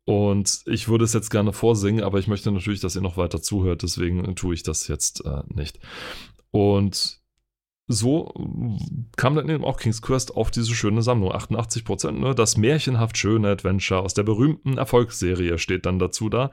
[0.06, 3.42] Und ich würde es jetzt gerne vorsingen, aber ich möchte natürlich, dass ihr noch weiter
[3.42, 5.80] zuhört, deswegen tue ich das jetzt äh, nicht.
[6.52, 7.23] Und
[7.88, 8.34] so
[9.18, 11.34] kam dann eben auch King's Quest auf diese schöne Sammlung.
[11.34, 12.34] 88%, ne?
[12.34, 16.52] Das märchenhaft schöne Adventure aus der berühmten Erfolgsserie steht dann dazu da.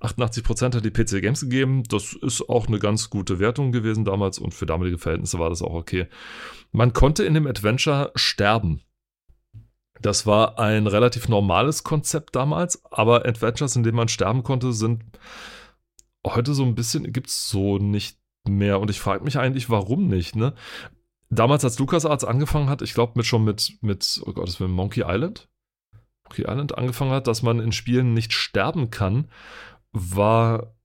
[0.00, 1.82] 88% hat die PC Games gegeben.
[1.84, 5.62] Das ist auch eine ganz gute Wertung gewesen damals und für damalige Verhältnisse war das
[5.62, 6.08] auch okay.
[6.72, 8.82] Man konnte in dem Adventure sterben.
[10.02, 15.02] Das war ein relativ normales Konzept damals, aber Adventures, in denen man sterben konnte, sind
[16.26, 18.80] heute so ein bisschen, gibt es so nicht mehr.
[18.80, 20.54] Und ich frage mich eigentlich, warum nicht, ne?
[21.28, 24.68] Damals, als LucasArts angefangen hat, ich glaube mit schon mit, mit, oh Gott, das war
[24.68, 25.48] Monkey Island?
[26.24, 29.28] Monkey Island angefangen hat, dass man in Spielen nicht sterben kann,
[29.92, 30.76] war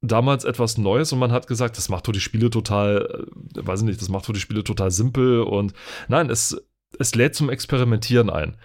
[0.00, 3.80] damals etwas Neues und man hat gesagt, das macht doch die Spiele total, äh, weiß
[3.80, 5.74] ich nicht, das macht doch die Spiele total simpel und
[6.08, 6.56] nein, es
[6.98, 8.56] es lädt zum Experimentieren ein.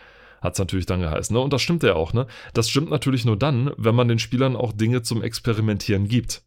[0.42, 1.34] Hat es natürlich dann geheißen.
[1.34, 1.40] Ne?
[1.40, 2.14] Und das stimmt ja auch.
[2.14, 2.28] Ne?
[2.54, 6.44] Das stimmt natürlich nur dann, wenn man den Spielern auch Dinge zum Experimentieren gibt.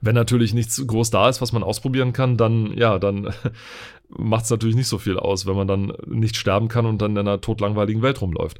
[0.00, 3.32] Wenn natürlich nichts groß da ist, was man ausprobieren kann, dann, ja, dann
[4.08, 7.12] macht es natürlich nicht so viel aus, wenn man dann nicht sterben kann und dann
[7.12, 8.58] in einer totlangweiligen Welt rumläuft.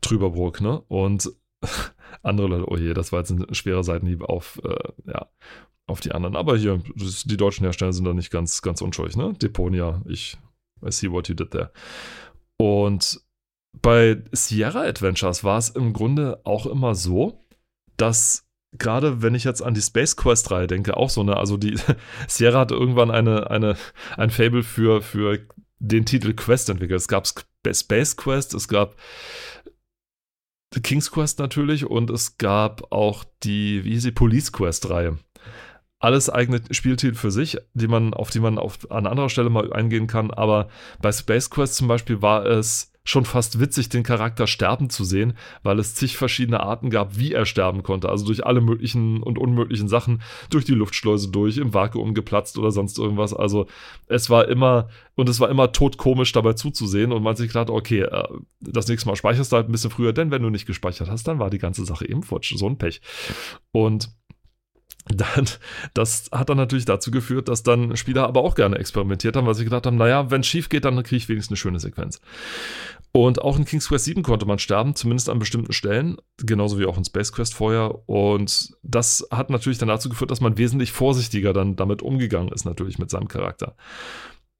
[0.00, 0.82] Trüberbrook, ne?
[0.88, 1.30] Und
[2.22, 5.28] andere Leute, oh je, das war jetzt ein schwerer Seitenhieb auf, äh, ja,
[5.86, 6.36] auf die anderen.
[6.36, 9.34] Aber hier, die deutschen Hersteller sind da nicht ganz, ganz unschuldig, ne?
[9.34, 10.38] Deponia, ich
[10.84, 11.72] I see what you did there.
[12.58, 13.20] Und
[13.82, 17.40] bei Sierra Adventures war es im Grunde auch immer so,
[17.96, 18.43] dass
[18.78, 21.78] gerade wenn ich jetzt an die Space Quest Reihe denke, auch so eine, also die
[22.28, 23.76] Sierra hatte irgendwann eine, eine,
[24.16, 25.38] ein Fable für, für
[25.78, 27.00] den Titel Quest entwickelt.
[27.00, 28.96] Es gab Space Quest, es gab
[30.82, 35.18] King's Quest natürlich und es gab auch die, wie hieß die, Police Quest Reihe
[36.04, 39.72] alles eigene Spieltitel für sich, die man, auf die man auf, an anderer Stelle mal
[39.72, 40.30] eingehen kann.
[40.30, 40.68] Aber
[41.00, 45.34] bei Space Quest zum Beispiel war es schon fast witzig, den Charakter sterben zu sehen,
[45.62, 48.08] weil es zig verschiedene Arten gab, wie er sterben konnte.
[48.08, 52.70] Also durch alle möglichen und unmöglichen Sachen, durch die Luftschleuse durch, im Vakuum geplatzt oder
[52.70, 53.34] sonst irgendwas.
[53.34, 53.66] Also
[54.06, 58.00] es war immer, und es war immer totkomisch dabei zuzusehen und man sich gedacht, okay,
[58.00, 58.24] äh,
[58.60, 61.28] das nächste Mal speicherst du halt ein bisschen früher, denn wenn du nicht gespeichert hast,
[61.28, 62.56] dann war die ganze Sache eben futsch.
[62.56, 63.02] So ein Pech.
[63.70, 64.08] Und
[65.06, 65.46] dann,
[65.92, 69.54] das hat dann natürlich dazu geführt, dass dann Spieler aber auch gerne experimentiert haben, weil
[69.54, 72.20] sie gedacht haben, naja, wenn es schief geht, dann kriege ich wenigstens eine schöne Sequenz.
[73.12, 76.86] Und auch in King's Quest 7 konnte man sterben, zumindest an bestimmten Stellen, genauso wie
[76.86, 78.08] auch in Space Quest vorher.
[78.08, 82.64] Und das hat natürlich dann dazu geführt, dass man wesentlich vorsichtiger dann damit umgegangen ist,
[82.64, 83.76] natürlich mit seinem Charakter.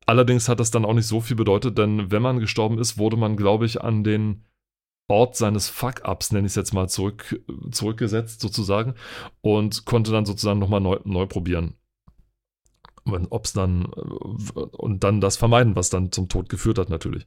[0.07, 3.16] Allerdings hat das dann auch nicht so viel bedeutet, denn wenn man gestorben ist, wurde
[3.16, 4.44] man, glaube ich, an den
[5.09, 7.40] Ort seines Fuck-Ups, nenne ich es jetzt mal, zurück,
[7.71, 8.95] zurückgesetzt sozusagen
[9.43, 11.75] und konnte dann sozusagen nochmal neu, neu probieren.
[13.07, 17.27] Ob es dann und dann das vermeiden, was dann zum Tod geführt hat, natürlich.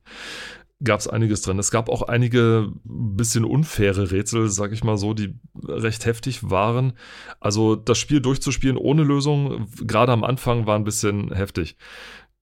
[0.83, 1.59] Gab es einiges drin.
[1.59, 6.93] Es gab auch einige bisschen unfaire Rätsel, sag ich mal so, die recht heftig waren.
[7.39, 11.77] Also das Spiel durchzuspielen ohne Lösung, gerade am Anfang, war ein bisschen heftig.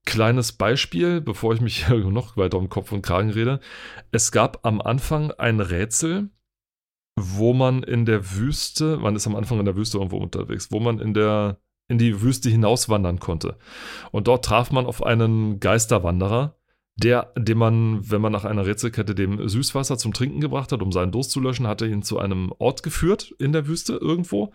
[0.06, 3.60] Kleines Beispiel, bevor ich mich hier noch weiter um Kopf und Kragen rede.
[4.10, 6.30] Es gab am Anfang ein Rätsel,
[7.18, 10.80] wo man in der Wüste, man ist am Anfang in der Wüste irgendwo unterwegs, wo
[10.80, 13.58] man in der in die Wüste hinauswandern konnte.
[14.10, 16.56] Und dort traf man auf einen Geisterwanderer,
[16.96, 20.92] der, dem man, wenn man nach einer Rätselkette dem Süßwasser zum Trinken gebracht hat, um
[20.92, 24.52] seinen Durst zu löschen, hatte ihn zu einem Ort geführt in der Wüste irgendwo.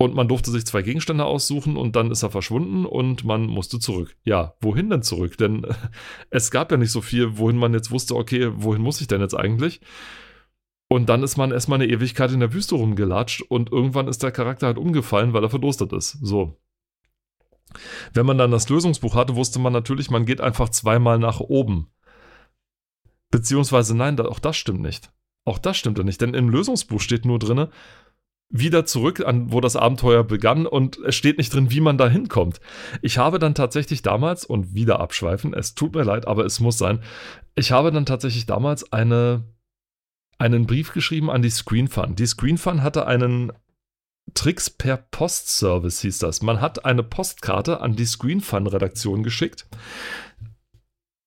[0.00, 3.80] Und man durfte sich zwei Gegenstände aussuchen und dann ist er verschwunden und man musste
[3.80, 4.16] zurück.
[4.22, 5.36] Ja, wohin denn zurück?
[5.38, 5.66] Denn
[6.30, 9.20] es gab ja nicht so viel, wohin man jetzt wusste, okay, wohin muss ich denn
[9.20, 9.80] jetzt eigentlich?
[10.88, 14.30] Und dann ist man erstmal eine Ewigkeit in der Wüste rumgelatscht und irgendwann ist der
[14.30, 16.18] Charakter halt umgefallen, weil er verdurstet ist.
[16.22, 16.56] So.
[18.14, 21.88] Wenn man dann das Lösungsbuch hatte, wusste man natürlich, man geht einfach zweimal nach oben.
[23.30, 25.12] Beziehungsweise nein, auch das stimmt nicht.
[25.44, 27.70] Auch das stimmt ja nicht, denn im Lösungsbuch steht nur drinne,
[28.50, 32.08] wieder zurück an, wo das Abenteuer begann und es steht nicht drin, wie man da
[32.08, 32.60] hinkommt.
[33.02, 36.78] Ich habe dann tatsächlich damals, und wieder abschweifen, es tut mir leid, aber es muss
[36.78, 37.02] sein,
[37.54, 39.44] ich habe dann tatsächlich damals eine,
[40.38, 42.14] einen Brief geschrieben an die Screen Fun.
[42.14, 43.52] Die Screen Fun hatte einen
[44.34, 46.42] Tricks per Postservice, hieß das.
[46.42, 49.66] Man hat eine Postkarte an die Screen Fun Redaktion geschickt.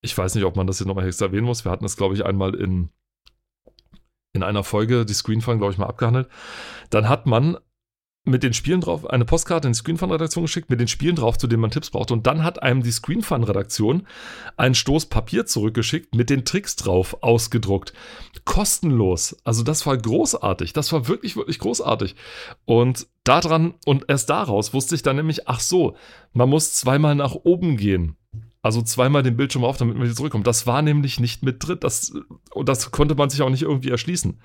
[0.02, 1.66] Ich weiß nicht, ob man das hier nochmal extra erwähnen muss.
[1.66, 2.90] Wir hatten es, glaube ich, einmal in
[4.34, 6.30] in einer Folge die Screenfun, glaube ich, mal abgehandelt.
[6.90, 7.58] Dann hat man
[8.24, 11.48] mit den Spielen drauf eine Postkarte in die Screenfun-Redaktion geschickt, mit den Spielen drauf, zu
[11.48, 12.12] denen man Tipps braucht.
[12.12, 14.06] Und dann hat einem die Screenfun-Redaktion
[14.58, 17.94] einen Stoß Papier zurückgeschickt, mit den Tricks drauf ausgedruckt.
[18.46, 19.38] Kostenlos.
[19.44, 20.74] Also das war großartig.
[20.74, 22.16] Das war wirklich, wirklich großartig.
[22.66, 25.96] Und daran und erst daraus wusste ich dann nämlich, ach so,
[26.34, 28.18] man muss zweimal nach oben gehen.
[28.62, 30.46] Also zweimal den Bildschirm auf, damit man wieder zurückkommt.
[30.46, 31.78] Das war nämlich nicht mit drin.
[31.80, 32.14] Das,
[32.54, 34.40] und das konnte man sich auch nicht irgendwie erschließen.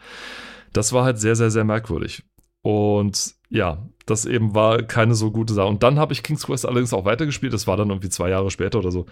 [0.72, 2.24] Das war halt sehr, sehr, sehr merkwürdig.
[2.62, 5.68] Und ja, das eben war keine so gute Sache.
[5.68, 7.52] Und dann habe ich King's Quest allerdings auch weitergespielt.
[7.52, 9.06] Das war dann irgendwie zwei Jahre später oder so.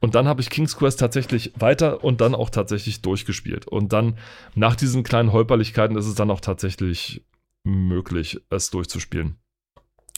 [0.00, 3.68] Und dann habe ich King's Quest tatsächlich weiter und dann auch tatsächlich durchgespielt.
[3.68, 4.18] Und dann
[4.54, 7.24] nach diesen kleinen Holperlichkeiten ist es dann auch tatsächlich
[7.64, 9.38] möglich, es durchzuspielen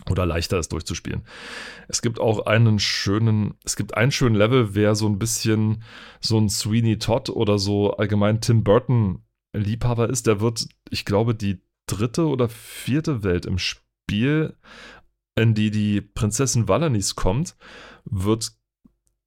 [0.09, 1.23] oder leichter ist durchzuspielen.
[1.89, 5.83] Es gibt auch einen schönen, es gibt einen schönen Level, wer so ein bisschen
[6.21, 9.23] so ein Sweeney Todd oder so allgemein Tim Burton
[9.53, 14.57] Liebhaber ist, der wird, ich glaube, die dritte oder vierte Welt im Spiel,
[15.37, 17.57] in die die Prinzessin Valanis kommt,
[18.05, 18.53] wird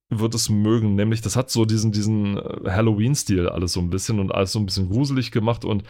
[0.09, 4.31] wird es mögen, nämlich das hat so diesen diesen Halloween-Stil alles so ein bisschen und
[4.31, 5.83] alles so ein bisschen gruselig gemacht und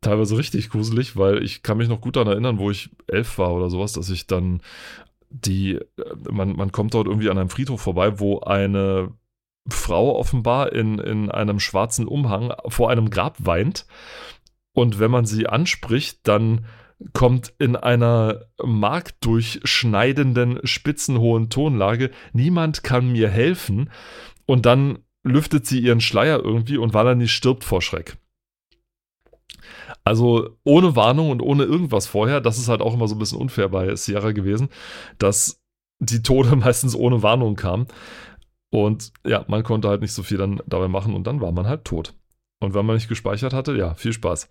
[0.00, 3.52] teilweise richtig gruselig, weil ich kann mich noch gut daran erinnern, wo ich elf war
[3.54, 4.60] oder sowas, dass ich dann
[5.30, 5.84] die, äh,
[6.30, 9.12] man, man kommt dort irgendwie an einem Friedhof vorbei, wo eine
[9.68, 13.86] Frau offenbar in, in einem schwarzen Umhang vor einem Grab weint.
[14.72, 16.64] Und wenn man sie anspricht, dann
[17.12, 23.90] kommt in einer marktdurchschneidenden, spitzenhohen Tonlage, niemand kann mir helfen.
[24.46, 28.16] Und dann lüftet sie ihren Schleier irgendwie und Valani stirbt vor Schreck.
[30.04, 33.38] Also ohne Warnung und ohne irgendwas vorher, das ist halt auch immer so ein bisschen
[33.38, 34.68] unfair bei Sierra gewesen,
[35.18, 35.60] dass
[35.98, 37.86] die Tode meistens ohne Warnung kamen.
[38.70, 41.66] Und ja, man konnte halt nicht so viel dann dabei machen und dann war man
[41.66, 42.14] halt tot.
[42.60, 44.48] Und wenn man nicht gespeichert hatte, ja, viel Spaß.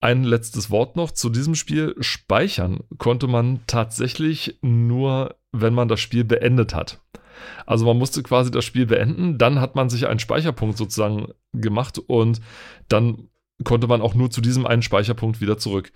[0.00, 1.94] Ein letztes Wort noch zu diesem Spiel.
[2.00, 7.00] Speichern konnte man tatsächlich nur, wenn man das Spiel beendet hat.
[7.66, 11.98] Also man musste quasi das Spiel beenden, dann hat man sich einen Speicherpunkt sozusagen gemacht
[11.98, 12.40] und
[12.88, 13.28] dann
[13.64, 15.92] konnte man auch nur zu diesem einen Speicherpunkt wieder zurück.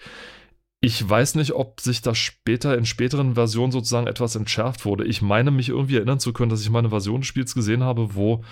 [0.83, 5.05] Ich weiß nicht, ob sich das später in späteren Versionen sozusagen etwas entschärft wurde.
[5.05, 7.83] Ich meine mich irgendwie erinnern zu können, dass ich mal eine Version des Spiels gesehen
[7.83, 8.43] habe, wo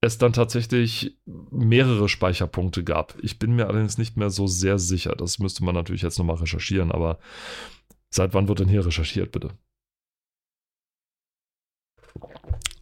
[0.00, 1.18] es dann tatsächlich
[1.50, 3.16] mehrere Speicherpunkte gab.
[3.20, 5.14] Ich bin mir allerdings nicht mehr so sehr sicher.
[5.16, 7.18] Das müsste man natürlich jetzt nochmal recherchieren, aber
[8.10, 9.50] seit wann wird denn hier recherchiert, bitte?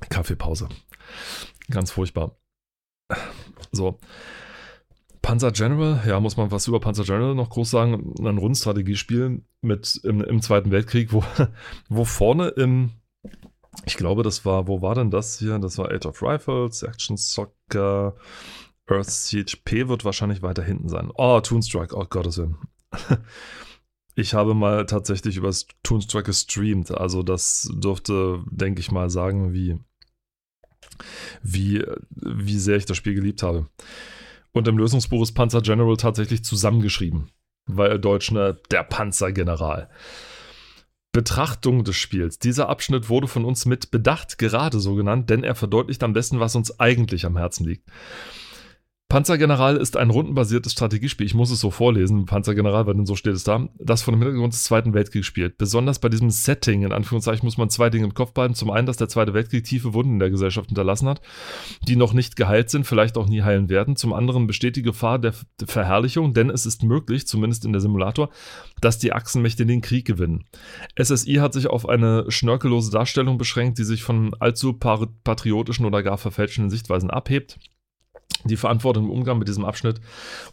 [0.08, 0.68] Kaffeepause.
[1.70, 2.38] Ganz furchtbar.
[3.72, 3.98] So.
[5.26, 8.14] Panzer General, ja, muss man was über Panzer General noch groß sagen.
[8.20, 11.24] Ein Rundstrategiespiel mit im, im Zweiten Weltkrieg, wo,
[11.88, 12.92] wo vorne im,
[13.86, 15.58] ich glaube, das war, wo war denn das hier?
[15.58, 18.14] Das war Age of Rifles, Action Soccer,
[18.86, 19.56] Earth Siege.
[19.64, 21.10] P wird wahrscheinlich weiter hinten sein.
[21.16, 22.58] Oh, Toonstrike, oh Gottes Willen.
[24.18, 25.52] Ich habe mal tatsächlich über
[25.82, 26.90] Toonstrike gestreamt.
[26.90, 29.78] Also das dürfte, denke ich mal, sagen, wie,
[31.42, 33.68] wie, wie sehr ich das Spiel geliebt habe.
[34.56, 37.30] Und im Lösungsbuch ist Panzer General tatsächlich zusammengeschrieben.
[37.66, 39.90] Weil Deutsch ne, der Panzergeneral.
[41.12, 42.38] Betrachtung des Spiels.
[42.38, 46.40] Dieser Abschnitt wurde von uns mit Bedacht gerade so genannt, denn er verdeutlicht am besten,
[46.40, 47.86] was uns eigentlich am Herzen liegt.
[49.08, 51.26] Panzergeneral ist ein rundenbasiertes Strategiespiel.
[51.26, 54.20] Ich muss es so vorlesen, Panzergeneral, weil denn so steht es da, das von dem
[54.20, 55.58] Hintergrund des Zweiten Weltkriegs spielt.
[55.58, 58.56] Besonders bei diesem Setting, in Anführungszeichen, muss man zwei Dinge im Kopf behalten.
[58.56, 61.20] Zum einen, dass der Zweite Weltkrieg tiefe Wunden in der Gesellschaft hinterlassen hat,
[61.86, 63.94] die noch nicht geheilt sind, vielleicht auch nie heilen werden.
[63.94, 65.34] Zum anderen besteht die Gefahr der
[65.64, 68.30] Verherrlichung, denn es ist möglich, zumindest in der Simulator,
[68.80, 70.46] dass die Achsenmächte den Krieg gewinnen.
[71.00, 76.18] SSI hat sich auf eine schnörkellose Darstellung beschränkt, die sich von allzu patriotischen oder gar
[76.18, 77.60] verfälschenden Sichtweisen abhebt.
[78.48, 80.00] Die Verantwortung im Umgang mit diesem Abschnitt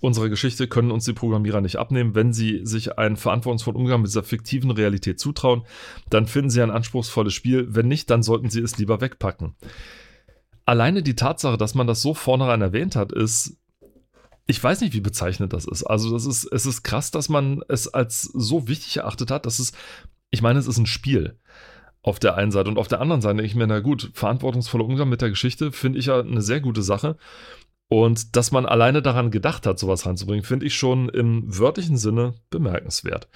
[0.02, 2.16] unserer Geschichte können uns die Programmierer nicht abnehmen.
[2.16, 5.64] Wenn sie sich einen verantwortungsvollen Umgang mit dieser fiktiven Realität zutrauen,
[6.10, 7.68] dann finden sie ein anspruchsvolles Spiel.
[7.70, 9.56] Wenn nicht, dann sollten sie es lieber wegpacken.
[10.66, 13.58] Alleine die Tatsache, dass man das so vornherein erwähnt hat, ist
[14.46, 15.84] ich weiß nicht, wie bezeichnet das ist.
[15.84, 19.58] Also, das ist, es ist krass, dass man es als so wichtig erachtet hat, dass
[19.60, 19.72] es,
[20.32, 21.38] ich meine, es ist ein Spiel.
[22.04, 22.70] auf der einen Seite.
[22.70, 25.72] Und auf der anderen Seite denke ich mir, na gut, verantwortungsvoller Umgang mit der Geschichte
[25.72, 27.18] finde ich ja eine sehr gute Sache.
[27.94, 32.34] Und dass man alleine daran gedacht hat, sowas reinzubringen, finde ich schon im wörtlichen Sinne
[32.50, 33.30] bemerkenswert.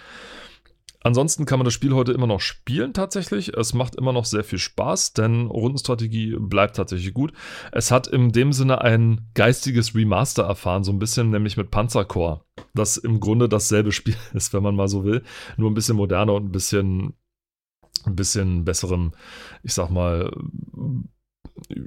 [1.03, 3.55] Ansonsten kann man das Spiel heute immer noch spielen tatsächlich.
[3.55, 7.33] Es macht immer noch sehr viel Spaß, denn Rundenstrategie bleibt tatsächlich gut.
[7.71, 12.41] Es hat in dem Sinne ein geistiges Remaster erfahren, so ein bisschen nämlich mit Panzercore,
[12.73, 15.21] das im Grunde dasselbe Spiel ist, wenn man mal so will,
[15.57, 17.13] nur ein bisschen moderner und ein bisschen
[18.07, 19.11] ein bisschen besserem,
[19.61, 20.31] ich sag mal,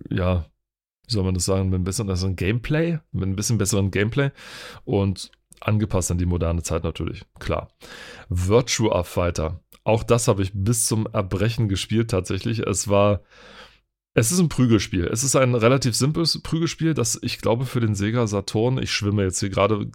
[0.09, 0.47] ja,
[1.11, 4.31] wie soll man das sagen, mit ein bisschen besseren Gameplay, mit ein bisschen besseren Gameplay
[4.85, 5.31] und
[5.61, 7.69] angepasst an die moderne Zeit natürlich, klar.
[8.29, 12.61] Virtua Fighter, auch das habe ich bis zum Erbrechen gespielt tatsächlich.
[12.61, 13.23] Es war,
[14.15, 15.07] es ist ein Prügelspiel.
[15.07, 19.25] Es ist ein relativ simples Prügelspiel, das ich glaube für den Sega Saturn, ich schwimme
[19.25, 19.91] jetzt hier gerade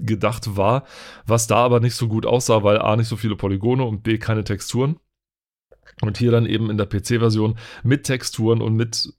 [0.00, 0.84] gedacht war,
[1.26, 4.18] was da aber nicht so gut aussah, weil A nicht so viele Polygone und B
[4.18, 4.98] keine Texturen.
[6.00, 9.12] Und hier dann eben in der PC-Version mit Texturen und mit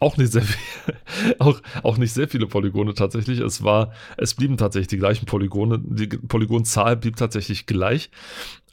[0.00, 0.94] auch nicht sehr viel,
[1.38, 3.40] auch, auch nicht sehr viele Polygone tatsächlich.
[3.40, 8.10] Es war, es blieben tatsächlich die gleichen Polygone, die Polygonzahl blieb tatsächlich gleich.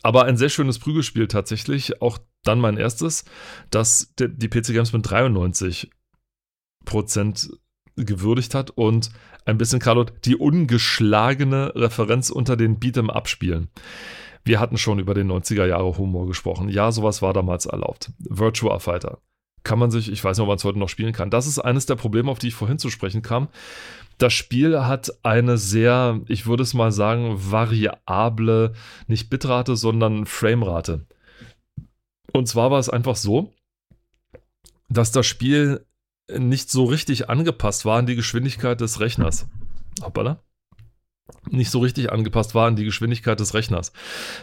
[0.02, 2.02] Aber ein sehr schönes Prügelspiel tatsächlich.
[2.02, 3.24] Auch dann mein erstes,
[3.70, 5.90] das die PC Games mit 93
[6.86, 7.50] Prozent
[7.96, 9.12] gewürdigt hat und
[9.46, 13.70] ein bisschen, Carlo, die ungeschlagene Referenz unter den Beat'em-Up-Spielen.
[14.44, 16.68] Wir hatten schon über den 90er Jahre Humor gesprochen.
[16.68, 18.12] Ja, sowas war damals erlaubt.
[18.20, 19.20] Virtua Fighter.
[19.64, 21.30] Kann man sich, ich weiß nicht, ob man es heute noch spielen kann.
[21.30, 23.48] Das ist eines der Probleme, auf die ich vorhin zu sprechen kam.
[24.18, 28.74] Das Spiel hat eine sehr, ich würde es mal sagen, variable,
[29.08, 31.06] nicht Bitrate, sondern Framerate.
[32.32, 33.54] Und zwar war es einfach so,
[34.90, 35.86] dass das Spiel
[36.32, 39.48] nicht so richtig angepasst war an die Geschwindigkeit des Rechners.
[40.02, 40.42] Hoppala
[41.50, 43.94] nicht so richtig angepasst war an die Geschwindigkeit des Rechners.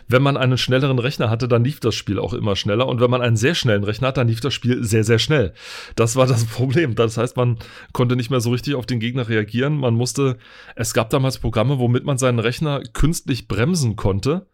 [0.09, 3.11] Wenn man einen schnelleren Rechner hatte, dann lief das Spiel auch immer schneller und wenn
[3.11, 5.53] man einen sehr schnellen Rechner hat, dann lief das Spiel sehr, sehr schnell.
[5.97, 6.95] Das war das Problem.
[6.95, 7.59] Das heißt, man
[7.93, 9.76] konnte nicht mehr so richtig auf den Gegner reagieren.
[9.76, 10.38] Man musste,
[10.76, 14.47] es gab damals Programme, womit man seinen Rechner künstlich bremsen konnte,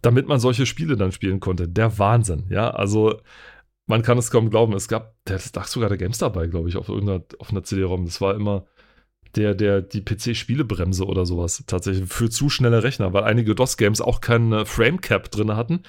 [0.00, 1.68] damit man solche Spiele dann spielen konnte.
[1.68, 3.20] Der Wahnsinn, ja, also
[3.86, 4.72] man kann es kaum glauben.
[4.74, 8.04] Es gab, das lag sogar der GameStar bei, glaube ich, auf irgendeiner auf einer CD-ROM.
[8.04, 8.66] Das war immer
[9.36, 14.20] der, der, die PC-Spielebremse oder sowas tatsächlich für zu schnelle Rechner, weil einige DOS-Games auch
[14.20, 15.82] keinen Frame-Cap drin hatten,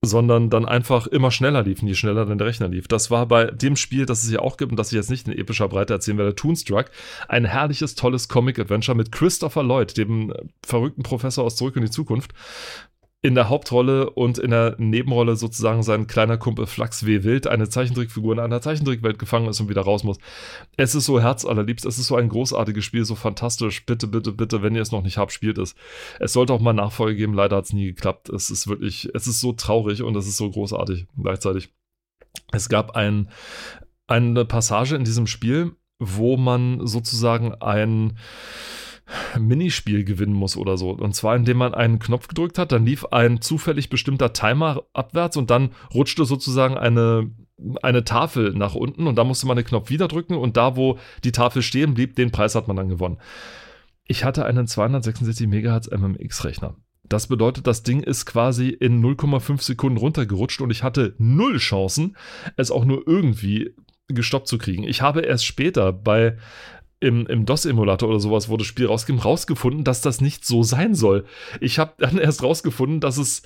[0.00, 2.86] sondern dann einfach immer schneller liefen, je schneller dann der Rechner lief.
[2.86, 5.26] Das war bei dem Spiel, das es ja auch gibt und das ich jetzt nicht
[5.26, 6.86] in epischer Breite erzählen werde, Toonstruck,
[7.26, 10.32] ein herrliches, tolles Comic-Adventure mit Christopher Lloyd, dem
[10.64, 12.32] verrückten Professor aus Zurück in die Zukunft,
[13.20, 17.24] in der Hauptrolle und in der Nebenrolle sozusagen sein kleiner Kumpel Flachs W.
[17.24, 20.18] Wild, eine Zeichentrickfigur in einer Zeichentrickwelt gefangen ist und wieder raus muss.
[20.76, 23.84] Es ist so herzallerliebst, es ist so ein großartiges Spiel, so fantastisch.
[23.86, 25.74] Bitte, bitte, bitte, wenn ihr es noch nicht habt, spielt es.
[26.20, 28.28] Es sollte auch mal Nachfolge geben, leider hat es nie geklappt.
[28.28, 31.70] Es ist wirklich, es ist so traurig und es ist so großartig gleichzeitig.
[32.52, 33.30] Es gab ein,
[34.06, 38.16] eine Passage in diesem Spiel, wo man sozusagen ein
[39.38, 40.90] Minispiel gewinnen muss oder so.
[40.90, 45.36] Und zwar, indem man einen Knopf gedrückt hat, dann lief ein zufällig bestimmter Timer abwärts
[45.36, 47.30] und dann rutschte sozusagen eine,
[47.82, 50.98] eine Tafel nach unten und da musste man den Knopf wieder drücken und da, wo
[51.24, 53.18] die Tafel stehen blieb, den Preis hat man dann gewonnen.
[54.06, 56.76] Ich hatte einen 266 MHz MMX-Rechner.
[57.08, 62.16] Das bedeutet, das Ding ist quasi in 0,5 Sekunden runtergerutscht und ich hatte null Chancen,
[62.56, 63.74] es auch nur irgendwie
[64.08, 64.84] gestoppt zu kriegen.
[64.84, 66.36] Ich habe erst später bei
[67.00, 70.94] im, im DOS-Emulator oder sowas, wo das Spiel rausging, rausgefunden, dass das nicht so sein
[70.94, 71.24] soll.
[71.60, 73.42] Ich habe dann erst rausgefunden, dass es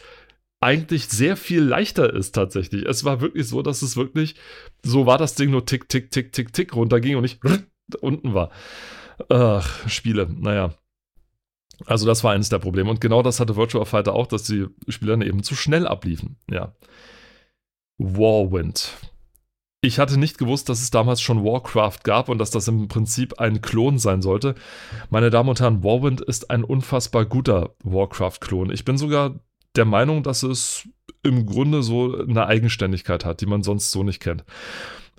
[0.60, 2.86] eigentlich sehr viel leichter ist tatsächlich.
[2.86, 4.36] Es war wirklich so, dass es wirklich,
[4.82, 7.40] so war das Ding nur tick, tick, tick, tick, tick runterging und nicht
[8.00, 8.50] unten war.
[9.28, 10.74] Ach, Spiele, naja.
[11.86, 12.90] Also das war eines der Probleme.
[12.90, 16.36] Und genau das hatte Virtual Fighter auch, dass die Spieler eben zu schnell abliefen.
[16.48, 16.74] Ja.
[17.98, 18.92] Warwind.
[19.84, 23.40] Ich hatte nicht gewusst, dass es damals schon Warcraft gab und dass das im Prinzip
[23.40, 24.54] ein Klon sein sollte.
[25.10, 28.70] Meine Damen und Herren, Warwind ist ein unfassbar guter Warcraft-Klon.
[28.70, 29.40] Ich bin sogar
[29.74, 30.88] der Meinung, dass es
[31.24, 34.44] im Grunde so eine Eigenständigkeit hat, die man sonst so nicht kennt.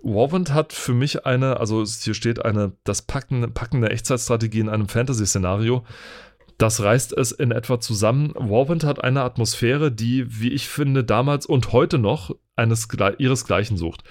[0.01, 4.69] Warwind hat für mich eine, also hier steht eine, das Packen, Packen der Echtzeitstrategie in
[4.69, 5.83] einem Fantasy-Szenario.
[6.57, 8.31] Das reißt es in etwa zusammen.
[8.35, 12.87] Warwind hat eine Atmosphäre, die, wie ich finde, damals und heute noch eines,
[13.17, 14.03] ihresgleichen sucht.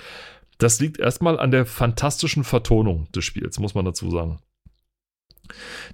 [0.62, 4.38] Das liegt erstmal an der fantastischen Vertonung des Spiels, muss man dazu sagen.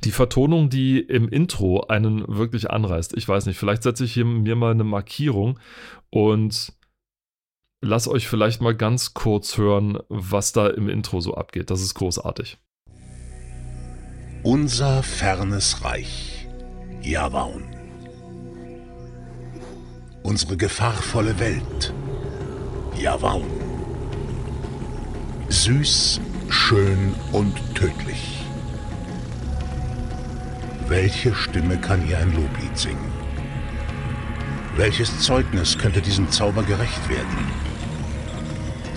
[0.04, 3.16] Die Vertonung, die im Intro einen wirklich anreißt.
[3.16, 5.58] Ich weiß nicht, vielleicht setze ich hier mir mal eine Markierung
[6.10, 6.74] und
[7.80, 11.70] lass euch vielleicht mal ganz kurz hören, was da im Intro so abgeht.
[11.70, 12.58] Das ist großartig.
[14.42, 16.46] Unser fernes Reich,
[17.00, 17.64] Javaun.
[20.22, 21.94] Unsere gefahrvolle Welt,
[23.00, 23.67] Yavaun.
[25.50, 26.20] Süß,
[26.50, 28.44] schön und tödlich.
[30.88, 33.12] Welche Stimme kann hier ein Loblied singen?
[34.76, 37.50] Welches Zeugnis könnte diesem Zauber gerecht werden?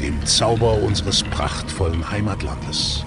[0.02, 3.06] Dem Zauber unseres prachtvollen Heimatlandes.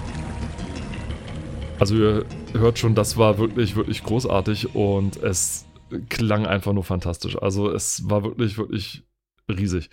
[1.79, 5.65] Also ihr hört schon, das war wirklich, wirklich großartig und es
[6.09, 7.39] klang einfach nur fantastisch.
[7.39, 9.03] Also es war wirklich, wirklich
[9.47, 9.91] riesig.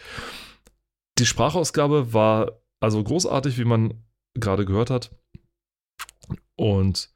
[1.18, 3.95] Die Sprachausgabe war also großartig, wie man
[4.35, 5.11] gerade gehört hat.
[6.57, 7.11] Und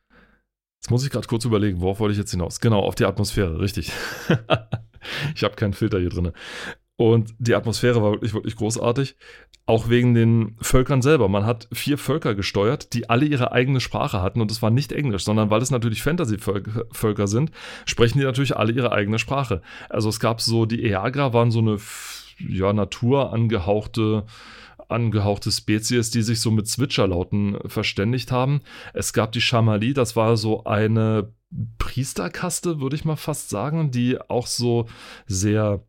[0.81, 2.61] jetzt muss ich gerade kurz überlegen, worauf wollte ich jetzt hinaus?
[2.61, 3.93] Genau, auf die Atmosphäre, richtig.
[5.35, 6.33] ich habe keinen Filter hier drin.
[6.97, 9.17] Und die Atmosphäre war wirklich, wirklich großartig.
[9.67, 11.29] Auch wegen den Völkern selber.
[11.29, 14.41] Man hat vier Völker gesteuert, die alle ihre eigene Sprache hatten.
[14.41, 17.51] Und es war nicht Englisch, sondern weil es natürlich Fantasy-Völker sind,
[17.85, 19.61] sprechen die natürlich alle ihre eigene Sprache.
[19.91, 21.79] Also es gab so, die Eagra waren so eine
[22.39, 23.33] ja, Natur
[24.89, 28.61] angehauchte Spezies, die sich so mit Zwitscherlauten verständigt haben.
[28.95, 31.33] Es gab die Shamali, das war so eine
[31.79, 34.87] Priesterkaste, würde ich mal fast sagen, die auch so
[35.27, 35.85] sehr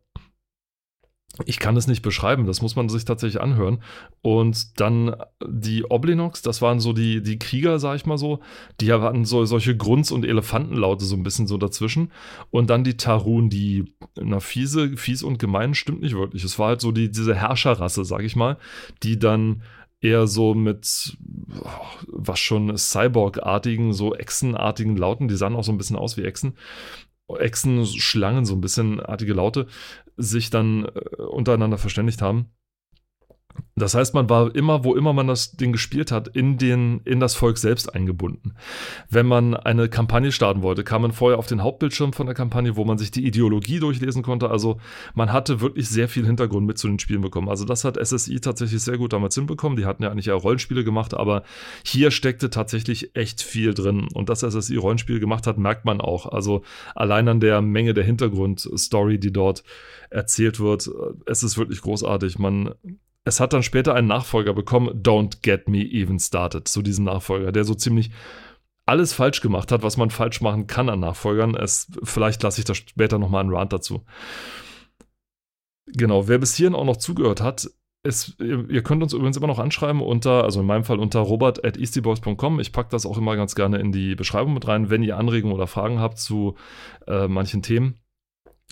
[1.46, 3.82] ich kann es nicht beschreiben, das muss man sich tatsächlich anhören.
[4.22, 5.16] Und dann
[5.46, 8.40] die Oblinox, das waren so die, die Krieger, sag ich mal so,
[8.80, 12.12] die hatten so solche Grunz- und Elefantenlaute so ein bisschen so dazwischen.
[12.50, 16.44] Und dann die Tarun, die, na, fiese, fies und gemein stimmt nicht wirklich.
[16.44, 18.58] Es war halt so die, diese Herrscherrasse, sag ich mal,
[19.02, 19.62] die dann
[20.00, 21.16] eher so mit
[22.06, 26.54] was schon Cyborg-artigen, so Echsenartigen Lauten, die sahen auch so ein bisschen aus wie Echsen,
[27.36, 29.66] Echsen, Schlangen, so ein bisschen artige Laute,
[30.16, 32.50] sich dann äh, untereinander verständigt haben.
[33.76, 37.20] Das heißt, man war immer, wo immer man das Ding gespielt hat, in, den, in
[37.20, 38.54] das Volk selbst eingebunden.
[39.08, 42.76] Wenn man eine Kampagne starten wollte, kam man vorher auf den Hauptbildschirm von der Kampagne,
[42.76, 44.50] wo man sich die Ideologie durchlesen konnte.
[44.50, 44.78] Also
[45.14, 47.48] man hatte wirklich sehr viel Hintergrund mit zu den Spielen bekommen.
[47.48, 49.76] Also das hat SSI tatsächlich sehr gut damals hinbekommen.
[49.76, 51.42] Die hatten ja eigentlich ja Rollenspiele gemacht, aber
[51.84, 54.08] hier steckte tatsächlich echt viel drin.
[54.12, 56.26] Und dass SSI Rollenspiele gemacht hat, merkt man auch.
[56.26, 56.62] Also
[56.94, 59.62] allein an der Menge der Hintergrundstory, die dort
[60.10, 60.90] erzählt wird,
[61.26, 62.38] es ist wirklich großartig.
[62.38, 62.74] Man
[63.24, 67.52] es hat dann später einen Nachfolger bekommen, Don't Get Me Even Started, zu diesem Nachfolger,
[67.52, 68.10] der so ziemlich
[68.86, 71.54] alles falsch gemacht hat, was man falsch machen kann an Nachfolgern.
[71.54, 74.04] Es, vielleicht lasse ich da später nochmal einen Rant dazu.
[75.86, 77.70] Genau, wer bis hierhin auch noch zugehört hat,
[78.04, 81.64] ihr, ihr, könnt uns übrigens immer noch anschreiben unter, also in meinem Fall unter robert
[81.64, 82.60] at eastyboys.com.
[82.60, 85.54] Ich packe das auch immer ganz gerne in die Beschreibung mit rein, wenn ihr Anregungen
[85.54, 86.56] oder Fragen habt zu
[87.06, 88.00] äh, manchen Themen.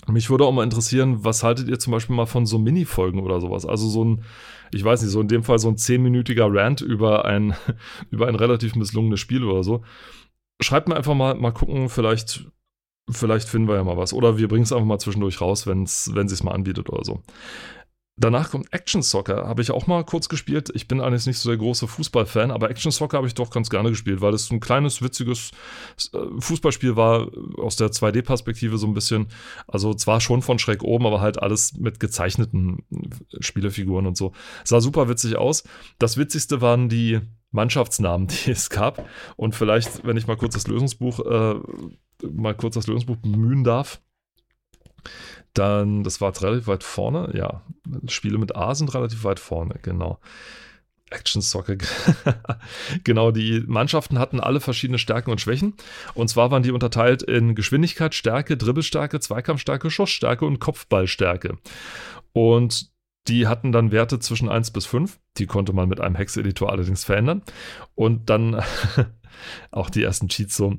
[0.05, 3.41] Mich würde auch mal interessieren, was haltet ihr zum Beispiel mal von so Mini-Folgen oder
[3.41, 3.65] sowas?
[3.65, 4.23] Also so ein,
[4.71, 7.55] ich weiß nicht, so in dem Fall so ein zehnminütiger Rant über ein,
[8.11, 9.83] über ein relativ misslungenes Spiel oder so.
[10.61, 12.45] Schreibt mir einfach mal, mal gucken, vielleicht,
[13.09, 14.13] vielleicht finden wir ja mal was.
[14.13, 17.21] Oder wir bringen es einfach mal zwischendurch raus, wenn's, wenn es mal anbietet oder so.
[18.19, 20.71] Danach kommt Action Soccer, habe ich auch mal kurz gespielt.
[20.73, 23.69] Ich bin eigentlich nicht so der große Fußballfan, aber Action Soccer habe ich doch ganz
[23.69, 25.51] gerne gespielt, weil es ein kleines, witziges
[26.13, 29.27] äh, Fußballspiel war, aus der 2D-Perspektive so ein bisschen.
[29.67, 32.83] Also zwar schon von schräg oben, aber halt alles mit gezeichneten
[33.39, 34.33] Spielefiguren und so.
[34.63, 35.63] Sah super witzig aus.
[35.99, 37.19] Das Witzigste waren die
[37.51, 39.07] Mannschaftsnamen, die es gab.
[39.35, 41.55] Und vielleicht, wenn ich mal kurz das Lösungsbuch, äh,
[42.31, 44.01] mal kurz das Lösungsbuch bemühen darf.
[45.57, 47.63] Dann, das war relativ weit vorne, ja.
[48.07, 50.19] Spiele mit A sind relativ weit vorne, genau.
[51.09, 51.77] Action Soccer.
[53.03, 55.73] genau, die Mannschaften hatten alle verschiedene Stärken und Schwächen.
[56.13, 61.57] Und zwar waren die unterteilt in Geschwindigkeit, Stärke, Dribbelstärke, Zweikampfstärke, Schussstärke und Kopfballstärke.
[62.33, 62.91] Und
[63.27, 65.17] die hatten dann Werte zwischen 1 bis 5.
[65.37, 67.41] Die konnte man mit einem Hex-Editor allerdings verändern.
[67.95, 68.61] Und dann
[69.71, 70.77] auch die ersten Cheats so.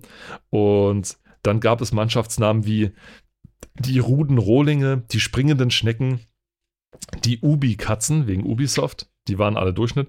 [0.50, 2.92] Und dann gab es Mannschaftsnamen wie
[3.78, 6.20] die Ruden Rohlinge, die springenden Schnecken,
[7.24, 10.08] die Ubi-Katzen wegen Ubisoft, die waren alle Durchschnitt,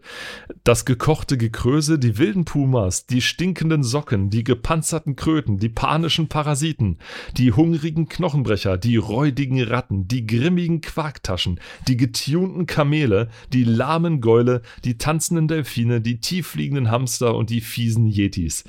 [0.63, 6.97] das gekochte Gekröse, die wilden Pumas, die stinkenden Socken, die gepanzerten Kröten, die panischen Parasiten,
[7.37, 14.61] die hungrigen Knochenbrecher, die räudigen Ratten, die grimmigen Quarktaschen, die getunten Kamele, die lahmen Gäule,
[14.85, 18.63] die tanzenden Delfine, die tieffliegenden Hamster und die fiesen Yetis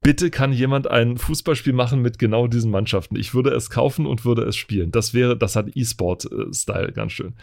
[0.00, 3.16] bitte kann jemand ein Fußballspiel machen mit genau diesen Mannschaften.
[3.16, 4.90] Ich würde es kaufen und würde es spielen.
[4.90, 7.34] Das wäre, das hat E-Sport-Style ganz schön.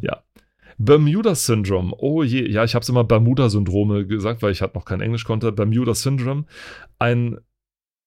[0.00, 0.22] Ja.
[0.78, 1.92] Bermuda Syndrome.
[1.98, 5.24] Oh je, ja, ich habe es immer Bermuda-Syndrome gesagt, weil ich halt noch kein Englisch
[5.24, 5.50] konnte.
[5.50, 6.44] Bermuda Syndrome.
[7.00, 7.38] Ein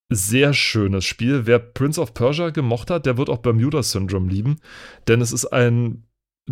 [0.10, 1.46] sehr schönes Spiel.
[1.46, 4.58] Wer Prince of Persia gemocht hat, der wird auch Bermuda Syndrome lieben,
[5.08, 6.04] denn es ist ein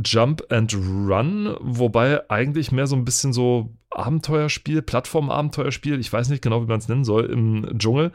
[0.03, 6.43] Jump and Run, wobei eigentlich mehr so ein bisschen so Abenteuerspiel, Plattform-Abenteuerspiel, ich weiß nicht
[6.43, 8.11] genau, wie man es nennen soll, im Dschungel,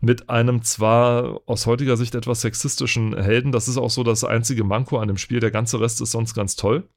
[0.00, 3.52] mit einem zwar aus heutiger Sicht etwas sexistischen Helden.
[3.52, 5.40] Das ist auch so das einzige Manko an dem Spiel.
[5.40, 6.88] Der ganze Rest ist sonst ganz toll.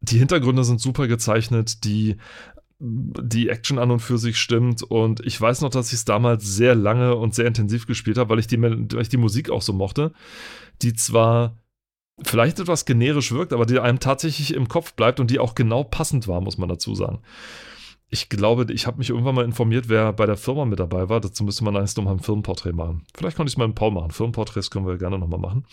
[0.00, 2.16] Die Hintergründe sind super gezeichnet, die,
[2.78, 4.82] die Action an und für sich stimmt.
[4.82, 8.30] Und ich weiß noch, dass ich es damals sehr lange und sehr intensiv gespielt habe,
[8.30, 10.12] weil weil ich die Musik auch so mochte,
[10.80, 11.58] die zwar
[12.22, 15.84] vielleicht etwas generisch wirkt, aber die einem tatsächlich im Kopf bleibt und die auch genau
[15.84, 17.20] passend war, muss man dazu sagen.
[18.08, 21.20] Ich glaube, ich habe mich irgendwann mal informiert, wer bei der Firma mit dabei war.
[21.20, 23.04] Dazu müsste man eigentlich nochmal ein Firmenporträt machen.
[23.16, 24.12] Vielleicht konnte ich es mal in Paul machen.
[24.12, 25.66] Firmenporträts können wir gerne nochmal machen.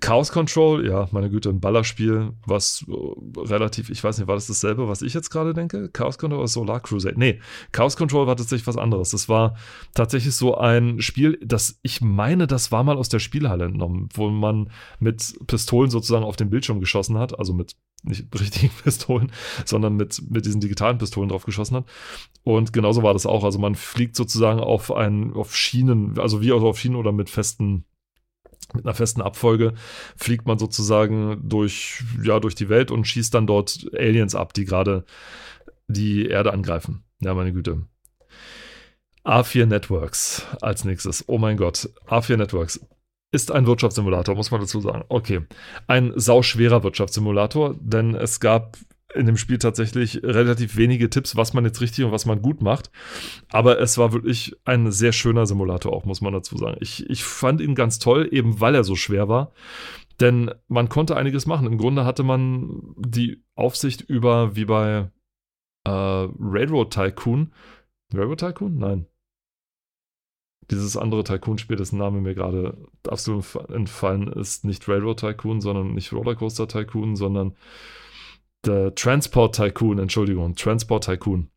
[0.00, 4.46] Chaos Control, ja, meine Güte, ein Ballerspiel, was äh, relativ, ich weiß nicht, war das
[4.46, 5.88] dasselbe, was ich jetzt gerade denke?
[5.90, 7.18] Chaos Control oder Solar Crusade?
[7.18, 7.40] Nee,
[7.72, 9.10] Chaos Control war tatsächlich was anderes.
[9.10, 9.56] Das war
[9.94, 14.28] tatsächlich so ein Spiel, das ich meine, das war mal aus der Spielhalle entnommen, wo
[14.28, 19.32] man mit Pistolen sozusagen auf den Bildschirm geschossen hat, also mit nicht richtigen Pistolen,
[19.64, 21.86] sondern mit, mit diesen digitalen Pistolen drauf geschossen hat.
[22.44, 23.44] Und genauso war das auch.
[23.44, 27.30] Also man fliegt sozusagen auf ein, auf Schienen, also wie auch auf Schienen oder mit
[27.30, 27.84] festen
[28.76, 29.74] mit einer festen Abfolge
[30.16, 34.64] fliegt man sozusagen durch, ja, durch die Welt und schießt dann dort Aliens ab, die
[34.64, 35.04] gerade
[35.88, 37.04] die Erde angreifen.
[37.20, 37.82] Ja, meine Güte.
[39.24, 41.24] A4 Networks als nächstes.
[41.26, 41.90] Oh mein Gott.
[42.06, 42.80] A4 Networks
[43.32, 45.04] ist ein Wirtschaftssimulator, muss man dazu sagen.
[45.08, 45.42] Okay.
[45.88, 48.76] Ein sauschwerer Wirtschaftssimulator, denn es gab
[49.14, 52.60] in dem Spiel tatsächlich relativ wenige Tipps, was man jetzt richtig und was man gut
[52.60, 52.90] macht.
[53.50, 56.76] Aber es war wirklich ein sehr schöner Simulator auch, muss man dazu sagen.
[56.80, 59.52] Ich, ich fand ihn ganz toll, eben weil er so schwer war.
[60.20, 61.66] Denn man konnte einiges machen.
[61.66, 65.10] Im Grunde hatte man die Aufsicht über, wie bei
[65.84, 67.52] äh, Railroad Tycoon.
[68.12, 68.78] Railroad Tycoon?
[68.78, 69.06] Nein.
[70.70, 72.76] Dieses andere Tycoon-Spiel, dessen Name mir gerade
[73.06, 77.54] absolut entfallen ist, nicht Railroad Tycoon, sondern nicht Rollercoaster Tycoon, sondern
[78.64, 81.50] der Transport Tycoon, Entschuldigung, Transport Tycoon,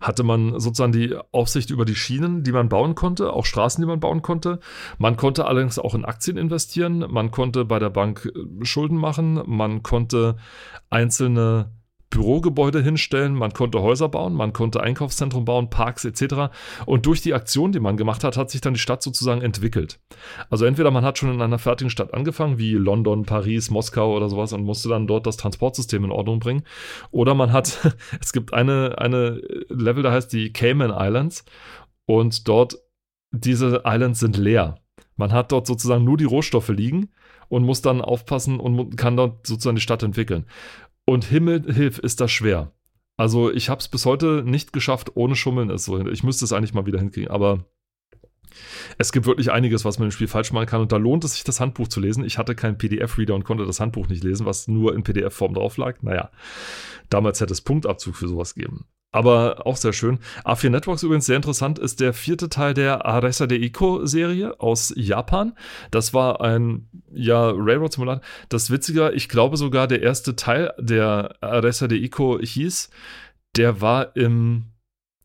[0.00, 3.86] hatte man sozusagen die Aufsicht über die Schienen, die man bauen konnte, auch Straßen, die
[3.88, 4.60] man bauen konnte.
[4.98, 9.42] Man konnte allerdings auch in Aktien investieren, man konnte bei der Bank äh, Schulden machen,
[9.46, 10.36] man konnte
[10.88, 11.72] einzelne
[12.10, 16.52] Bürogebäude hinstellen, man konnte Häuser bauen, man konnte Einkaufszentren bauen, Parks etc.
[16.84, 20.00] Und durch die Aktion, die man gemacht hat, hat sich dann die Stadt sozusagen entwickelt.
[20.50, 24.28] Also entweder man hat schon in einer fertigen Stadt angefangen, wie London, Paris, Moskau oder
[24.28, 26.64] sowas und musste dann dort das Transportsystem in Ordnung bringen.
[27.12, 31.44] Oder man hat, es gibt eine, eine Level, da heißt die Cayman Islands
[32.06, 32.76] und dort,
[33.30, 34.80] diese Islands sind leer.
[35.16, 37.10] Man hat dort sozusagen nur die Rohstoffe liegen
[37.48, 40.46] und muss dann aufpassen und kann dort sozusagen die Stadt entwickeln.
[41.10, 42.70] Und Himmelhilf ist das schwer.
[43.16, 46.06] Also ich habe es bis heute nicht geschafft, ohne Schummeln es so hin.
[46.06, 47.64] Ich müsste es eigentlich mal wieder hinkriegen, aber
[48.96, 51.32] es gibt wirklich einiges, was man im Spiel falsch machen kann und da lohnt es
[51.32, 52.22] sich, das Handbuch zu lesen.
[52.22, 55.78] Ich hatte keinen PDF-Reader und konnte das Handbuch nicht lesen, was nur in PDF-Form drauf
[55.78, 56.00] lag.
[56.02, 56.30] Naja,
[57.08, 58.84] damals hätte es Punktabzug für sowas geben.
[59.12, 60.20] Aber auch sehr schön.
[60.44, 64.92] A4 Networks übrigens sehr interessant ist der vierte Teil der Aresa de Ico Serie aus
[64.96, 65.56] Japan.
[65.90, 68.22] Das war ein, ja, Railroad Simulator.
[68.48, 72.90] Das Witzige, ich glaube sogar der erste Teil der Aresa de Ico hieß,
[73.56, 74.66] der war im,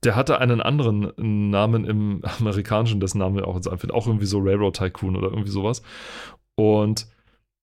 [0.03, 1.11] der hatte einen anderen
[1.51, 5.51] Namen im amerikanischen, dessen Name auch jetzt einfällt, auch irgendwie so Railroad Tycoon oder irgendwie
[5.51, 5.83] sowas.
[6.55, 7.07] Und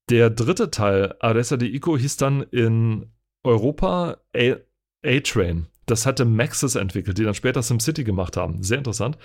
[0.09, 3.11] der dritte Teil, Aresa de Ico, hieß dann in
[3.43, 8.63] Europa A-Train das hatte Maxis entwickelt, die dann später SimCity gemacht haben.
[8.63, 9.19] Sehr interessant.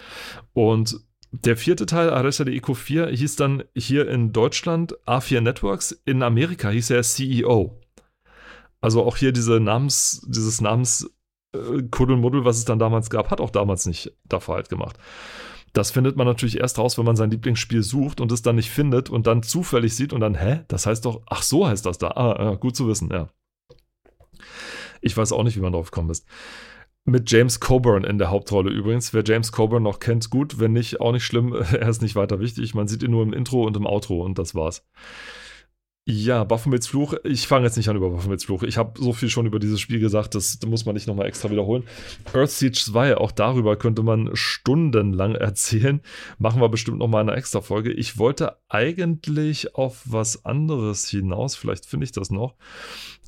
[0.54, 1.00] Und
[1.32, 5.92] der vierte Teil, Aresa de Eco 4, hieß dann hier in Deutschland A4 Networks.
[6.06, 7.80] In Amerika hieß er CEO.
[8.80, 11.10] Also auch hier diese Namens, dieses Namens
[11.54, 14.98] äh, Kuddelmuddel, was es dann damals gab, hat auch damals nicht dafür halt gemacht.
[15.74, 18.72] Das findet man natürlich erst raus, wenn man sein Lieblingsspiel sucht und es dann nicht
[18.72, 21.98] findet und dann zufällig sieht und dann, hä, das heißt doch, ach so heißt das
[21.98, 22.12] da.
[22.12, 23.30] Ah, gut zu wissen, ja.
[25.08, 26.28] Ich weiß auch nicht, wie man drauf gekommen ist.
[27.06, 29.14] Mit James Coburn in der Hauptrolle übrigens.
[29.14, 30.60] Wer James Coburn noch kennt, gut.
[30.60, 31.54] Wenn nicht, auch nicht schlimm.
[31.72, 32.76] Er ist nicht weiter wichtig.
[32.76, 34.86] Man sieht ihn nur im Intro und im Outro und das war's.
[36.10, 37.16] Ja, Baphomets Fluch.
[37.26, 38.64] Ich fange jetzt nicht an über Baphomets Fluch.
[38.64, 41.52] Ich habe so viel schon über dieses Spiel gesagt, das, muss man nicht nochmal extra
[41.52, 41.84] wiederholen.
[42.34, 46.00] Earthsiege 2, auch darüber könnte man stundenlang erzählen.
[46.38, 47.92] Machen wir bestimmt nochmal eine extra Folge.
[47.92, 51.58] Ich wollte eigentlich auf was anderes hinaus.
[51.58, 52.56] Vielleicht finde ich das noch.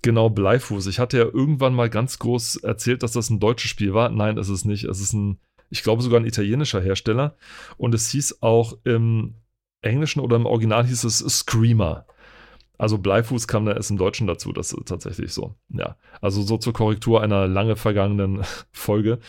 [0.01, 0.87] Genau, Bleifuß.
[0.87, 4.07] Ich hatte ja irgendwann mal ganz groß erzählt, dass das ein deutsches Spiel war.
[4.07, 4.85] Nein, es ist nicht.
[4.85, 7.35] Es ist ein, ich glaube sogar ein italienischer Hersteller.
[7.75, 9.35] Und es hieß auch im
[9.81, 12.05] Englischen oder im Original hieß es Screamer.
[12.79, 15.55] Also Bleifuß kam da erst im Deutschen dazu, das ist tatsächlich so.
[15.67, 19.19] Ja, also so zur Korrektur einer lange vergangenen Folge.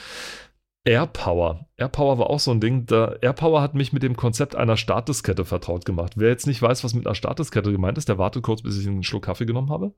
[0.84, 1.68] Airpower.
[1.76, 2.86] Airpower war auch so ein Ding.
[2.86, 6.12] Da, Airpower hat mich mit dem Konzept einer Startdiskette vertraut gemacht.
[6.16, 8.86] Wer jetzt nicht weiß, was mit einer Startdiskette gemeint ist, der wartet kurz, bis ich
[8.86, 9.92] einen Schluck Kaffee genommen habe.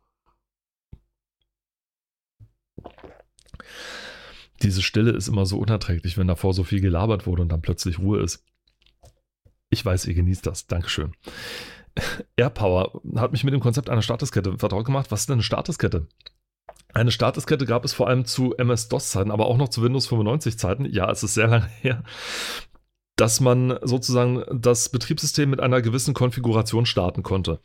[4.63, 7.99] Diese Stille ist immer so unerträglich, wenn davor so viel gelabert wurde und dann plötzlich
[7.99, 8.45] Ruhe ist.
[9.69, 10.67] Ich weiß, ihr genießt das.
[10.67, 11.13] Dankeschön.
[12.37, 15.11] AirPower hat mich mit dem Konzept einer Statuskette vertraut gemacht.
[15.11, 16.07] Was ist denn eine Statuskette?
[16.95, 20.87] Eine Statuskette gab es vor allem zu MS-DOS-Zeiten, aber auch noch zu Windows 95-Zeiten.
[20.87, 22.03] Ja, es ist sehr lange her.
[23.17, 27.61] Dass man sozusagen das Betriebssystem mit einer gewissen Konfiguration starten konnte.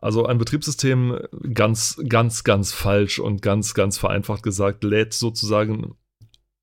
[0.00, 1.18] Also ein Betriebssystem
[1.52, 5.96] ganz, ganz, ganz falsch und ganz, ganz vereinfacht gesagt, lädt sozusagen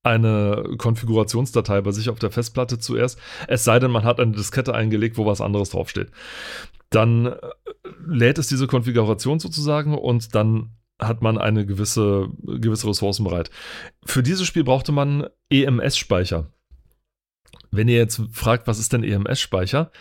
[0.06, 4.74] eine Konfigurationsdatei bei sich auf der Festplatte zuerst, es sei denn, man hat eine Diskette
[4.76, 6.12] eingelegt, wo was anderes draufsteht.
[6.89, 7.38] Dann äh,
[8.05, 13.49] lädt es diese Konfiguration sozusagen und dann hat man eine gewisse, gewisse Ressourcen bereit.
[14.05, 16.51] Für dieses Spiel brauchte man EMS-Speicher.
[17.71, 19.91] Wenn ihr jetzt fragt, was ist denn EMS-Speicher?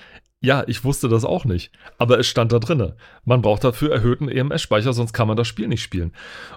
[0.41, 2.97] Ja, ich wusste das auch nicht, aber es stand da drinne.
[3.24, 6.12] Man braucht dafür erhöhten EMS-Speicher, sonst kann man das Spiel nicht spielen.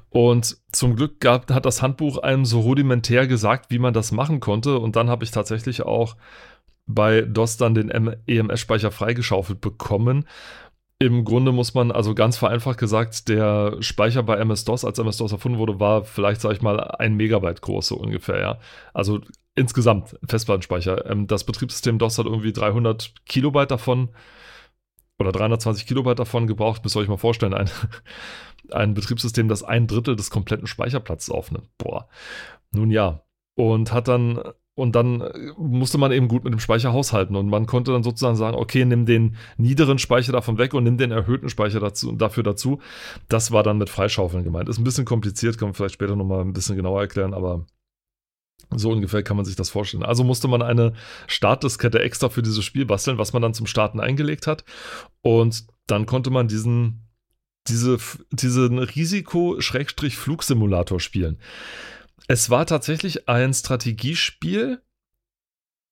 [0.10, 4.42] Und zum Glück gab, hat das Handbuch einem so rudimentär gesagt, wie man das machen
[4.42, 4.78] konnte.
[4.78, 6.18] Und dann habe ich tatsächlich auch
[6.88, 7.90] bei DOS dann den
[8.28, 10.26] EMS-Speicher freigeschaufelt bekommen.
[11.00, 15.60] Im Grunde muss man, also ganz vereinfacht gesagt, der Speicher bei MS-DOS, als MS-DOS erfunden
[15.60, 18.60] wurde, war vielleicht, sag ich mal, ein Megabyte groß, so ungefähr, ja.
[18.94, 19.20] Also
[19.54, 21.10] insgesamt Festplattenspeicher.
[21.10, 24.10] Ähm, das Betriebssystem DOS hat irgendwie 300 Kilobyte davon
[25.20, 26.84] oder 320 Kilobyte davon gebraucht.
[26.84, 27.70] Müsst ihr euch mal vorstellen, ein,
[28.72, 31.70] ein Betriebssystem, das ein Drittel des kompletten Speicherplatzes aufnimmt.
[31.78, 32.08] Boah.
[32.72, 33.24] Nun ja.
[33.56, 34.40] Und hat dann
[34.78, 35.24] und dann
[35.58, 38.86] musste man eben gut mit dem Speicher haushalten und man konnte dann sozusagen sagen, okay,
[38.86, 42.80] nimm den niederen Speicher davon weg und nimm den erhöhten Speicher dazu, dafür dazu.
[43.28, 44.70] Das war dann mit Freischaufeln gemeint.
[44.70, 47.66] Ist ein bisschen kompliziert, kann man vielleicht später nochmal ein bisschen genauer erklären, aber
[48.76, 50.04] so ungefähr kann man sich das vorstellen.
[50.04, 50.94] Also musste man eine
[51.26, 54.64] Startdiskette extra für dieses Spiel basteln, was man dann zum Starten eingelegt hat.
[55.24, 57.08] Und dann konnte man diesen,
[57.68, 57.98] diese,
[58.30, 61.40] diesen Risiko-Flugsimulator spielen.
[62.28, 64.82] Es war tatsächlich ein Strategiespiel,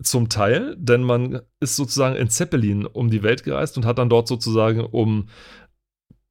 [0.04, 4.10] zum Teil, denn man ist sozusagen in Zeppelin um die Welt gereist und hat dann
[4.10, 5.30] dort sozusagen um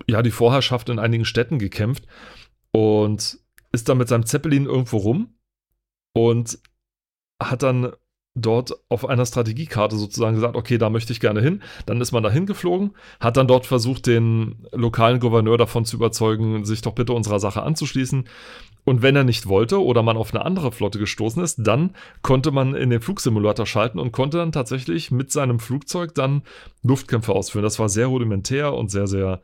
[0.07, 2.07] ja die Vorherrschaft in einigen Städten gekämpft
[2.73, 3.39] und
[3.73, 5.35] ist dann mit seinem Zeppelin irgendwo rum
[6.15, 6.59] und
[7.43, 7.93] hat dann
[8.37, 11.63] dort auf einer Strategiekarte sozusagen gesagt, okay, da möchte ich gerne hin.
[11.87, 16.65] Dann ist man da hingeflogen, hat dann dort versucht, den lokalen Gouverneur davon zu überzeugen,
[16.65, 18.29] sich doch bitte unserer Sache anzuschließen.
[18.85, 22.51] Und wenn er nicht wollte oder man auf eine andere Flotte gestoßen ist, dann konnte
[22.51, 26.43] man in den Flugsimulator schalten und konnte dann tatsächlich mit seinem Flugzeug dann
[26.83, 27.65] Luftkämpfe ausführen.
[27.65, 29.43] Das war sehr rudimentär und sehr, sehr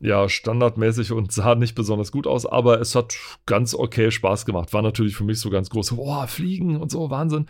[0.00, 3.16] ja, standardmäßig und sah nicht besonders gut aus, aber es hat
[3.46, 4.72] ganz okay Spaß gemacht.
[4.74, 7.46] War natürlich für mich so ganz groß, boah, fliegen und so, Wahnsinn.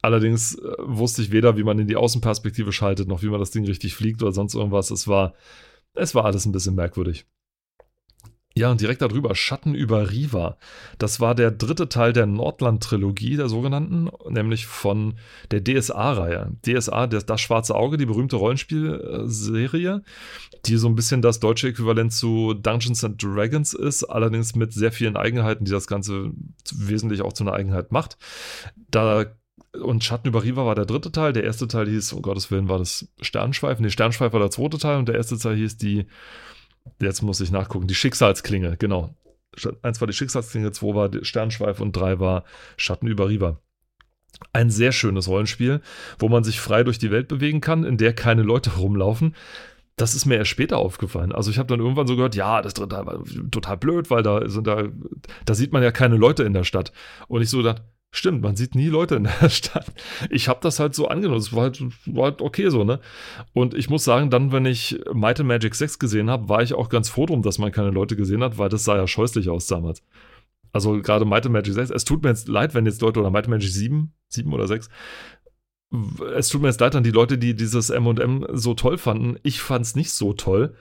[0.00, 3.50] Allerdings äh, wusste ich weder, wie man in die Außenperspektive schaltet, noch wie man das
[3.50, 4.90] Ding richtig fliegt oder sonst irgendwas.
[4.90, 5.34] Es war,
[5.94, 7.26] es war alles ein bisschen merkwürdig.
[8.58, 10.56] Ja, und direkt darüber, Schatten über Riva.
[10.98, 15.14] Das war der dritte Teil der Nordland-Trilogie, der sogenannten, nämlich von
[15.52, 16.50] der DSA-Reihe.
[16.66, 20.02] DSA, das, das Schwarze Auge, die berühmte Rollenspielserie,
[20.66, 24.90] die so ein bisschen das deutsche Äquivalent zu Dungeons and Dragons ist, allerdings mit sehr
[24.90, 26.32] vielen Eigenheiten, die das Ganze
[26.74, 28.18] wesentlich auch zu einer Eigenheit macht.
[28.90, 29.26] Da
[29.80, 31.32] und Schatten über Riva war der dritte Teil.
[31.32, 33.78] Der erste Teil hieß, um Gottes Willen, war das Sternschweif.
[33.78, 36.06] Nee, Sternschweif war der zweite Teil und der erste Teil hieß die
[37.00, 37.86] Jetzt muss ich nachgucken.
[37.86, 39.14] Die Schicksalsklinge, genau.
[39.82, 42.44] Eins war die Schicksalsklinge, zwei war Sternschweif und drei war
[42.76, 43.58] Schatten über Riva.
[44.52, 45.80] Ein sehr schönes Rollenspiel,
[46.18, 49.34] wo man sich frei durch die Welt bewegen kann, in der keine Leute rumlaufen.
[49.96, 51.32] Das ist mir erst später aufgefallen.
[51.32, 54.48] Also ich habe dann irgendwann so gehört, ja, das dritte war total blöd, weil da
[54.48, 54.84] sind da,
[55.44, 56.92] da sieht man ja keine Leute in der Stadt.
[57.26, 59.92] Und ich so dachte, Stimmt, man sieht nie Leute in der Stadt.
[60.30, 61.40] Ich habe das halt so angenommen.
[61.40, 63.00] Es war halt, war halt okay so, ne?
[63.52, 66.72] Und ich muss sagen, dann, wenn ich Might and Magic 6 gesehen habe, war ich
[66.72, 69.50] auch ganz froh drum, dass man keine Leute gesehen hat, weil das sah ja scheußlich
[69.50, 70.02] aus damals.
[70.72, 71.90] Also gerade Might and Magic 6.
[71.90, 74.66] Es tut mir jetzt leid, wenn jetzt Leute oder Might and Magic 7, 7 oder
[74.66, 74.88] 6.
[76.34, 79.38] Es tut mir jetzt leid an die Leute, die dieses M&M so toll fanden.
[79.42, 80.74] Ich fand es nicht so toll.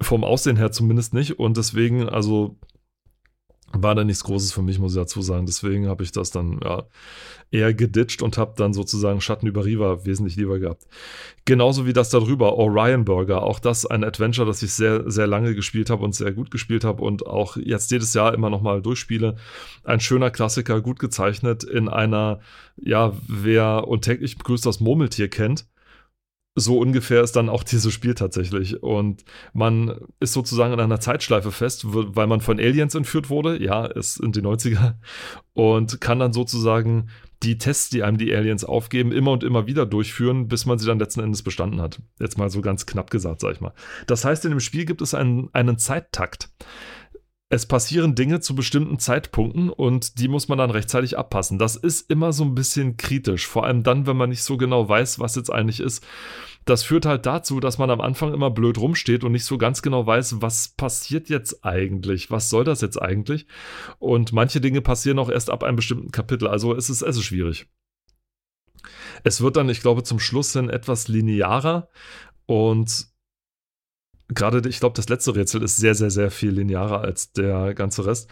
[0.00, 1.38] Vom Aussehen her zumindest nicht.
[1.40, 2.56] Und deswegen, also
[3.72, 5.46] war da nichts Großes für mich, muss ich dazu sagen.
[5.46, 6.84] Deswegen habe ich das dann ja,
[7.50, 10.86] eher geditcht und habe dann sozusagen Schatten über Riva wesentlich lieber gehabt.
[11.44, 13.42] Genauso wie das darüber, Orion Burger.
[13.42, 16.84] Auch das ein Adventure, das ich sehr, sehr lange gespielt habe und sehr gut gespielt
[16.84, 19.36] habe und auch jetzt jedes Jahr immer nochmal durchspiele.
[19.84, 22.40] Ein schöner Klassiker, gut gezeichnet in einer,
[22.76, 25.66] ja, wer und täglich begrüßt das Murmeltier kennt
[26.58, 28.82] so ungefähr ist dann auch dieses Spiel tatsächlich.
[28.82, 33.62] Und man ist sozusagen in einer Zeitschleife fest, weil man von Aliens entführt wurde.
[33.62, 34.94] Ja, es sind die 90er.
[35.54, 37.08] Und kann dann sozusagen
[37.42, 40.86] die Tests, die einem die Aliens aufgeben, immer und immer wieder durchführen, bis man sie
[40.86, 42.00] dann letzten Endes bestanden hat.
[42.20, 43.72] Jetzt mal so ganz knapp gesagt, sag ich mal.
[44.06, 46.50] Das heißt, in dem Spiel gibt es einen, einen Zeittakt
[47.50, 51.58] es passieren Dinge zu bestimmten Zeitpunkten und die muss man dann rechtzeitig abpassen.
[51.58, 54.88] Das ist immer so ein bisschen kritisch, vor allem dann, wenn man nicht so genau
[54.88, 56.04] weiß, was jetzt eigentlich ist.
[56.68, 59.80] Das führt halt dazu, dass man am Anfang immer blöd rumsteht und nicht so ganz
[59.80, 63.46] genau weiß, was passiert jetzt eigentlich, was soll das jetzt eigentlich.
[63.98, 67.24] Und manche Dinge passieren auch erst ab einem bestimmten Kapitel, also es ist, es ist
[67.24, 67.66] schwierig.
[69.24, 71.88] Es wird dann, ich glaube, zum Schluss hin etwas linearer
[72.46, 73.08] und
[74.28, 78.06] gerade, ich glaube, das letzte Rätsel ist sehr, sehr, sehr viel linearer als der ganze
[78.06, 78.30] Rest.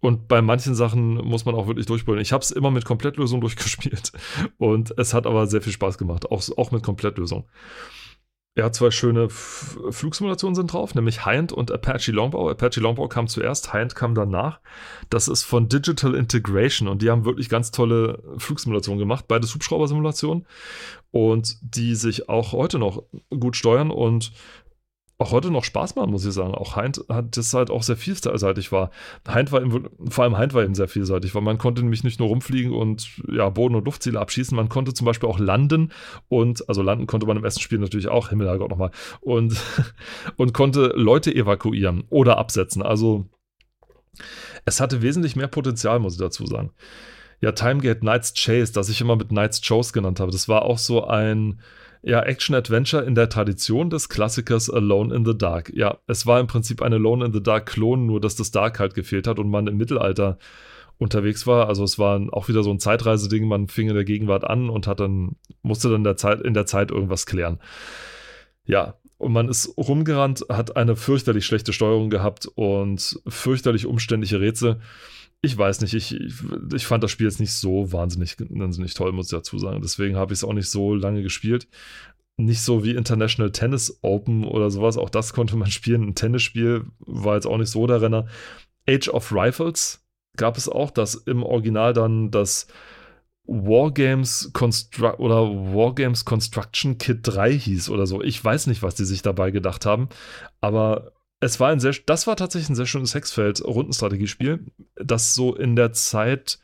[0.00, 2.22] Und bei manchen Sachen muss man auch wirklich durchbrüllen.
[2.22, 4.12] Ich habe es immer mit Komplettlösung durchgespielt
[4.58, 7.46] und es hat aber sehr viel Spaß gemacht, auch, auch mit Komplettlösung.
[8.56, 12.48] Ja, zwei schöne F Flugsimulationen sind drauf, nämlich Hind und Apache Longbow.
[12.48, 14.60] Apache Longbow kam zuerst, Hind kam danach.
[15.10, 20.46] Das ist von Digital Integration und die haben wirklich ganz tolle Flugsimulationen gemacht, beides Hubschrauber-Simulationen
[21.10, 24.30] und die sich auch heute noch gut steuern und
[25.18, 26.54] auch heute noch Spaß machen, muss ich sagen.
[26.54, 28.90] Auch Heint hat das halt auch sehr vielseitig war.
[29.28, 32.18] Heint war eben, vor allem Heint war eben sehr vielseitig, weil man konnte nämlich nicht
[32.18, 35.92] nur rumfliegen und ja, Boden- und Luftziele abschießen, man konnte zum Beispiel auch landen
[36.28, 38.90] und, also landen konnte man im ersten Spiel natürlich auch, Himmel, Gott nochmal,
[39.20, 39.56] und,
[40.36, 42.82] und konnte Leute evakuieren oder absetzen.
[42.82, 43.26] Also
[44.64, 46.72] es hatte wesentlich mehr Potenzial, muss ich dazu sagen.
[47.40, 50.78] Ja, Timegate Knights Chase, das ich immer mit Knights Chose genannt habe, das war auch
[50.78, 51.60] so ein,
[52.04, 55.72] ja, Action-Adventure in der Tradition des Klassikers Alone in the Dark.
[55.74, 58.94] Ja, es war im Prinzip ein Alone in the Dark-Klon, nur dass das Dark halt
[58.94, 60.38] gefehlt hat und man im Mittelalter
[60.98, 61.68] unterwegs war.
[61.68, 64.86] Also es war auch wieder so ein Zeitreiseding, man fing in der Gegenwart an und
[64.86, 67.58] hat dann, musste dann der Zeit, in der Zeit irgendwas klären.
[68.66, 74.80] Ja, und man ist rumgerannt, hat eine fürchterlich schlechte Steuerung gehabt und fürchterlich umständliche Rätsel
[75.44, 76.18] ich weiß nicht, ich,
[76.74, 79.82] ich fand das Spiel jetzt nicht so wahnsinnig, wahnsinnig toll, muss ich dazu sagen.
[79.82, 81.68] Deswegen habe ich es auch nicht so lange gespielt.
[82.36, 84.96] Nicht so wie International Tennis Open oder sowas.
[84.96, 86.02] Auch das konnte man spielen.
[86.02, 88.26] Ein Tennisspiel war jetzt auch nicht so der Renner.
[88.88, 90.04] Age of Rifles
[90.36, 92.66] gab es auch, das im Original dann das
[93.46, 95.42] Wargames Constru oder
[95.74, 98.22] Wargames Construction Kit 3 hieß oder so.
[98.22, 100.08] Ich weiß nicht, was die sich dabei gedacht haben,
[100.60, 101.12] aber
[101.44, 104.64] es war ein sehr, das war tatsächlich ein sehr schönes Hexfeld-Rundenstrategiespiel,
[104.96, 106.58] das so in der Zeit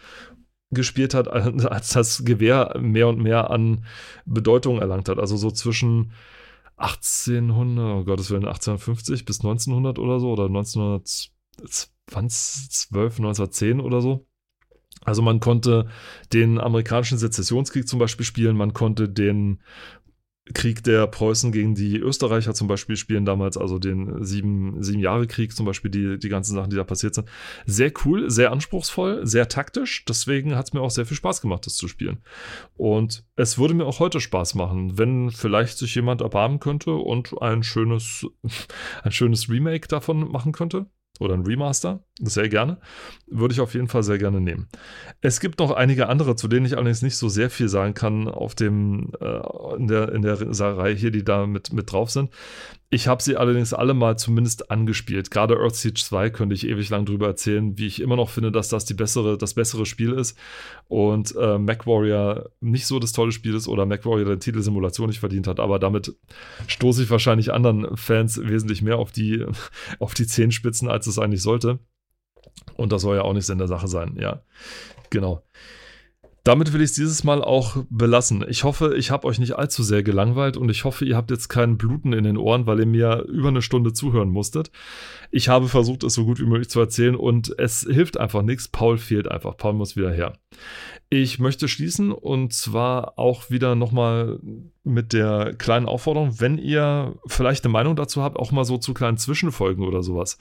[0.70, 3.84] gespielt hat, als das Gewehr mehr und mehr an
[4.24, 5.18] Bedeutung erlangt hat.
[5.18, 6.12] Also so zwischen
[6.76, 14.26] 1800, oh Gottes Willen, 1850 bis 1900 oder so oder 1912, 1910 oder so.
[15.02, 15.88] Also man konnte
[16.32, 19.60] den amerikanischen Sezessionskrieg zum Beispiel spielen, man konnte den
[20.54, 25.26] Krieg der Preußen gegen die Österreicher zum Beispiel spielen damals, also den sieben, sieben Jahre
[25.26, 27.28] Krieg zum Beispiel, die, die ganzen Sachen, die da passiert sind.
[27.66, 30.04] Sehr cool, sehr anspruchsvoll, sehr taktisch.
[30.06, 32.18] Deswegen hat es mir auch sehr viel Spaß gemacht, das zu spielen.
[32.76, 37.40] Und es würde mir auch heute Spaß machen, wenn vielleicht sich jemand erbarmen könnte und
[37.40, 38.26] ein schönes,
[39.02, 40.86] ein schönes Remake davon machen könnte
[41.20, 42.78] oder ein Remaster, sehr gerne.
[43.26, 44.68] Würde ich auf jeden Fall sehr gerne nehmen.
[45.20, 48.26] Es gibt noch einige andere, zu denen ich allerdings nicht so sehr viel sagen kann
[48.26, 50.40] auf dem, äh, in der, in der
[50.76, 52.30] Reihe hier, die da mit, mit drauf sind.
[52.92, 55.30] Ich habe sie allerdings alle mal zumindest angespielt.
[55.30, 58.68] Gerade Earthsiege 2 könnte ich ewig lang drüber erzählen, wie ich immer noch finde, dass
[58.68, 60.36] das die bessere, das bessere Spiel ist
[60.88, 65.20] und äh, MacWarrior nicht so das tolle Spiel ist oder MacWarrior den Titel Simulation nicht
[65.20, 65.60] verdient hat.
[65.60, 66.16] Aber damit
[66.66, 69.46] stoße ich wahrscheinlich anderen Fans wesentlich mehr auf die,
[70.00, 71.78] auf die Zehenspitzen, als es eigentlich sollte.
[72.74, 74.42] Und das soll ja auch nicht in der Sache sein, ja.
[75.10, 75.44] Genau.
[76.50, 78.44] Damit will ich es dieses Mal auch belassen.
[78.48, 81.46] Ich hoffe, ich habe euch nicht allzu sehr gelangweilt und ich hoffe, ihr habt jetzt
[81.46, 84.72] keinen Bluten in den Ohren, weil ihr mir über eine Stunde zuhören musstet.
[85.30, 88.66] Ich habe versucht, es so gut wie möglich zu erzählen und es hilft einfach nichts.
[88.66, 89.56] Paul fehlt einfach.
[89.56, 90.32] Paul muss wieder her.
[91.08, 94.40] Ich möchte schließen und zwar auch wieder nochmal
[94.82, 98.92] mit der kleinen Aufforderung, wenn ihr vielleicht eine Meinung dazu habt, auch mal so zu
[98.92, 100.36] kleinen Zwischenfolgen oder sowas.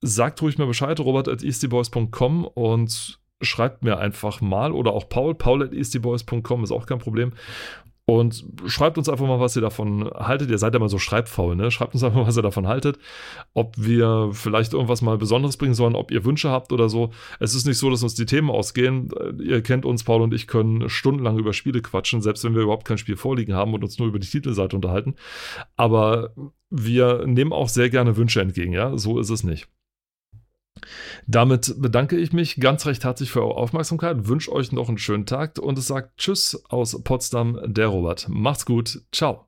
[0.00, 5.34] Sagt ruhig mal Bescheid, robert at eastyboys.com und schreibt mir einfach mal oder auch Paul,
[5.34, 7.32] paul at eastyboys.com ist auch kein Problem.
[8.08, 10.50] Und schreibt uns einfach mal, was ihr davon haltet.
[10.50, 11.70] Ihr seid ja mal so schreibfaul, ne?
[11.70, 12.98] Schreibt uns einfach, was ihr davon haltet.
[13.52, 17.10] Ob wir vielleicht irgendwas mal Besonderes bringen sollen, ob ihr Wünsche habt oder so.
[17.38, 19.10] Es ist nicht so, dass uns die Themen ausgehen.
[19.38, 22.86] Ihr kennt uns, Paul und ich können stundenlang über Spiele quatschen, selbst wenn wir überhaupt
[22.86, 25.14] kein Spiel vorliegen haben und uns nur über die Titelseite unterhalten.
[25.76, 26.30] Aber
[26.70, 28.96] wir nehmen auch sehr gerne Wünsche entgegen, ja?
[28.96, 29.68] So ist es nicht.
[31.26, 35.26] Damit bedanke ich mich ganz recht herzlich für eure Aufmerksamkeit, wünsche euch noch einen schönen
[35.26, 38.26] Tag und es sagt Tschüss aus Potsdam, der Robert.
[38.28, 39.47] Macht's gut, ciao.